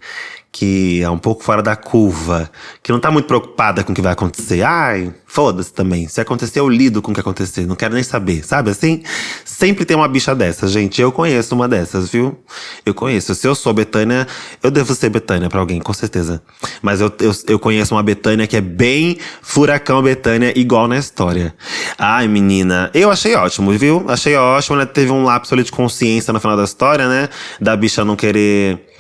Que 0.55 1.03
é 1.03 1.11
um 1.11 1.19
pouco 1.19 1.43
fora 1.43 1.61
da 1.61 1.75
curva, 1.75 2.49
que 2.81 2.93
não 2.93 3.01
tá 3.01 3.11
muito 3.11 3.27
preocupada 3.27 3.83
com 3.83 3.91
o 3.91 3.95
que 3.95 4.01
vai 4.01 4.13
acontecer. 4.13 4.63
Ai, 4.63 5.13
foda-se 5.27 5.73
também. 5.73 6.07
Se 6.07 6.21
acontecer, 6.21 6.61
eu 6.61 6.69
lido 6.69 7.03
com 7.03 7.11
o 7.11 7.15
que 7.15 7.19
acontecer. 7.19 7.67
Não 7.67 7.75
quero 7.75 7.93
nem 7.93 8.05
saber, 8.05 8.47
sabe 8.47 8.71
assim? 8.71 9.03
Sempre 9.45 9.85
tem 9.85 9.97
uma 9.97 10.07
bicha 10.07 10.33
dessa, 10.33 10.69
gente. 10.69 11.03
Eu 11.03 11.11
conheço 11.11 11.57
uma 11.57 11.67
dessas, 11.67 12.09
viu? 12.09 12.39
Eu 12.87 12.95
conheço. 12.95 13.35
Se 13.35 13.49
eu 13.49 13.55
sou 13.57 13.75
Betânia, 13.75 14.29
eu 14.63 14.71
devo 14.71 14.95
ser 14.95 15.09
Betânia 15.09 15.49
pra 15.49 15.59
alguém, 15.59 15.81
com 15.81 15.93
certeza. 15.93 16.41
Mas 16.81 17.01
eu, 17.01 17.13
eu, 17.19 17.33
eu 17.49 17.59
conheço 17.59 17.93
uma 17.93 18.03
Betânia 18.05 18.47
que 18.47 18.57
é 18.57 18.61
bem 18.61 19.19
furacão 19.43 20.01
Betânia, 20.05 20.57
igual 20.57 20.87
na 20.87 20.97
história. 20.97 21.53
Ai, 21.99 22.29
menina, 22.29 22.93
eu 22.95 23.11
achei 23.11 23.35
ótimo, 23.35 23.73
viu? 23.73 24.05
Achei 24.07 24.37
ótimo. 24.37 24.77
Ela 24.77 24.87
teve 24.87 25.11
um 25.11 25.25
lapso 25.25 25.53
ali 25.53 25.65
de 25.65 25.73
consciência 25.73 26.33
no 26.33 26.39
final 26.39 26.57
da 26.57 26.63
história, 26.63 27.09
né? 27.09 27.29
Da 27.61 27.75
bicha 27.75 28.05
não 28.05 28.15
querer 28.15 28.94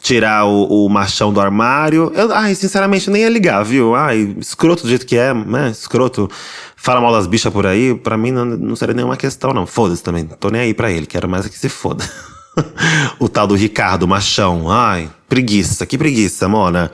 tirar 0.00 0.46
o, 0.46 0.84
o 0.84 0.88
machão 0.88 1.32
do 1.32 1.40
armário. 1.40 2.12
Eu, 2.14 2.32
ai, 2.32 2.54
sinceramente, 2.54 3.10
nem 3.10 3.22
ia 3.22 3.28
ligar, 3.28 3.62
viu? 3.64 3.94
Ai, 3.94 4.34
escroto 4.38 4.82
do 4.82 4.88
jeito 4.88 5.06
que 5.06 5.16
é, 5.16 5.32
né? 5.32 5.70
Escroto. 5.70 6.30
Fala 6.76 7.00
mal 7.00 7.12
das 7.12 7.26
bichas 7.26 7.52
por 7.52 7.66
aí, 7.66 7.94
pra 7.94 8.16
mim 8.16 8.30
não, 8.30 8.44
não 8.44 8.76
seria 8.76 8.94
nenhuma 8.94 9.16
questão, 9.16 9.52
não. 9.52 9.66
Foda-se 9.66 10.02
também. 10.02 10.24
Tô 10.24 10.48
nem 10.50 10.62
aí 10.62 10.74
pra 10.74 10.90
ele, 10.90 11.06
quero 11.06 11.28
mais 11.28 11.46
é 11.46 11.48
que 11.48 11.58
se 11.58 11.68
foda. 11.68 12.08
o 13.18 13.28
tal 13.28 13.46
do 13.46 13.54
Ricardo 13.54 14.06
Machão. 14.06 14.70
Ai, 14.70 15.10
preguiça, 15.28 15.84
que 15.86 15.98
preguiça, 15.98 16.48
Mona. 16.48 16.90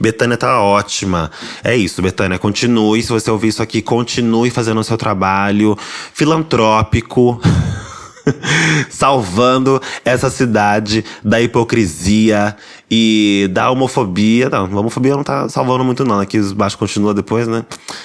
Betânia 0.00 0.36
tá 0.36 0.60
ótima. 0.60 1.30
É 1.62 1.76
isso, 1.76 2.00
Betânia, 2.02 2.38
continue. 2.38 3.02
Se 3.02 3.10
você 3.10 3.30
ouvir 3.30 3.48
isso 3.48 3.62
aqui, 3.62 3.82
continue 3.82 4.50
fazendo 4.50 4.80
o 4.80 4.84
seu 4.84 4.96
trabalho 4.96 5.76
filantrópico. 6.12 7.40
salvando 8.90 9.80
essa 10.04 10.30
cidade 10.30 11.04
da 11.24 11.40
hipocrisia 11.40 12.56
e 12.90 13.48
da 13.52 13.70
homofobia. 13.70 14.48
Não, 14.48 14.64
a 14.64 14.80
homofobia 14.80 15.14
não 15.14 15.24
tá 15.24 15.48
salvando 15.48 15.84
muito, 15.84 16.04
não. 16.04 16.20
Aqui 16.20 16.38
os 16.38 16.52
baixos 16.52 16.78
continuam 16.78 17.14
depois, 17.14 17.46
né? 17.46 17.64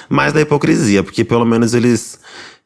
Mas 0.09 0.33
da 0.33 0.41
hipocrisia, 0.41 1.03
porque 1.03 1.23
pelo 1.23 1.45
menos 1.45 1.73
eles 1.73 2.19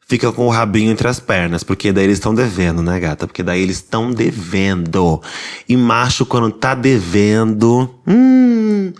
ficam 0.08 0.32
com 0.32 0.46
o 0.46 0.50
rabinho 0.50 0.90
entre 0.90 1.06
as 1.06 1.20
pernas, 1.20 1.62
porque 1.62 1.92
daí 1.92 2.04
eles 2.04 2.16
estão 2.16 2.34
devendo, 2.34 2.82
né, 2.82 2.98
gata? 2.98 3.26
Porque 3.26 3.42
daí 3.42 3.62
eles 3.62 3.76
estão 3.76 4.10
devendo. 4.10 5.20
E 5.68 5.76
macho, 5.76 6.24
quando 6.24 6.50
tá 6.50 6.74
devendo. 6.74 7.94
Hum 8.06 8.92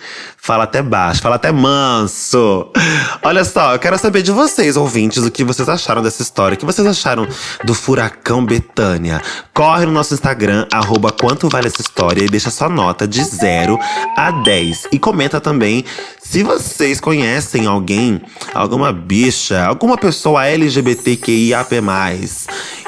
fala 0.49 0.65
até 0.65 0.81
baixo, 0.81 1.21
fala 1.21 1.37
até 1.37 1.53
manso. 1.53 2.69
Olha 3.23 3.45
só, 3.45 3.75
eu 3.75 3.79
quero 3.79 3.99
saber 3.99 4.23
de 4.23 4.33
vocês, 4.33 4.79
ouvintes, 4.79 5.23
o 5.23 5.31
que 5.31 5.45
vocês 5.45 5.69
acharam 5.69 6.03
dessa 6.03 6.23
história. 6.23 6.55
O 6.55 6.59
que 6.59 6.65
vocês 6.65 6.87
acharam 6.87 7.29
do 7.65 7.75
furacão 7.75 8.43
Betânia? 8.43 9.21
Corre 9.53 9.85
no 9.85 9.93
nosso 9.93 10.15
Instagram, 10.15 10.67
arroba 10.73 11.13
quanto 11.13 11.51
vale 11.51 11.67
essa 11.67 11.83
história 11.83 12.25
e 12.25 12.29
deixa 12.29 12.49
sua 12.49 12.71
nota 12.71 13.07
de 13.07 13.23
0 13.23 13.79
a 14.17 14.31
10. 14.31 14.89
E 14.91 14.99
comenta 14.99 15.39
também 15.39 15.85
se 16.19 16.43
vocês 16.43 16.99
conhecem 16.99 17.67
alguém, 17.67 18.21
alguma 18.55 18.93
bicha, 18.93 19.65
alguma 19.65 19.99
pessoa 19.99 20.47
LGBTQIAP+, 20.99 21.81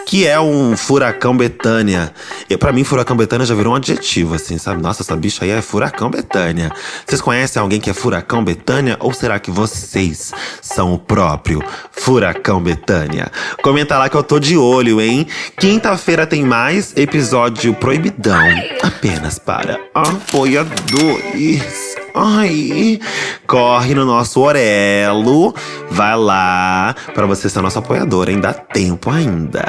que 0.07 0.27
é 0.27 0.41
um 0.41 0.77
furacão 0.77 1.37
Betânia. 1.37 2.13
E 2.49 2.57
para 2.57 2.73
mim, 2.73 2.83
furacão 2.83 3.17
Betânia 3.17 3.47
já 3.47 3.55
virou 3.55 3.73
um 3.73 3.77
adjetivo, 3.77 4.35
assim, 4.35 4.59
sabe? 4.59 4.83
Nossa, 4.83 5.03
essa 5.03 5.17
bicha 5.17 5.45
aí 5.45 5.51
é 5.51 5.63
furacão 5.63 6.11
Betânia. 6.11 6.73
Vocês 7.07 7.21
conhecem 7.21 7.63
alguém 7.63 7.81
que 7.81 7.91
é 7.91 7.95
furacão 7.95 8.43
Betânia? 8.43 8.97
Ou 9.01 9.13
será 9.13 9.39
que 9.39 9.51
vocês 9.51 10.33
são 10.61 10.95
o 10.95 10.99
próprio 10.99 11.63
furacão 11.93 12.61
Betânia? 12.61 13.31
Comenta 13.63 13.97
lá 13.99 14.09
que 14.09 14.17
eu 14.17 14.23
tô 14.23 14.41
de 14.41 14.57
olho, 14.57 15.01
hein? 15.01 15.27
Quinta-feira 15.57 16.27
tem 16.27 16.43
mais 16.43 16.93
episódio 16.97 17.75
proibidão. 17.75 18.49
Apenas 18.83 19.39
para 19.39 19.79
apoiadores. 19.95 22.00
Ai, 22.15 22.99
corre 23.47 23.95
no 23.95 24.05
nosso 24.05 24.41
Orelo, 24.41 25.55
vai 25.91 26.17
lá 26.17 26.95
para 27.15 27.27
você 27.27 27.49
ser 27.49 27.61
nosso 27.61 27.79
apoiador, 27.79 28.29
hein? 28.29 28.41
Dá 28.41 28.53
tempo 28.53 29.11
ainda. 29.11 29.65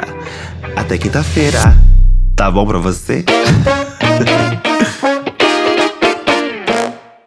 Até 0.76 0.98
quinta-feira. 0.98 1.76
Tá 2.36 2.50
bom 2.50 2.66
pra 2.66 2.78
você? 2.78 3.24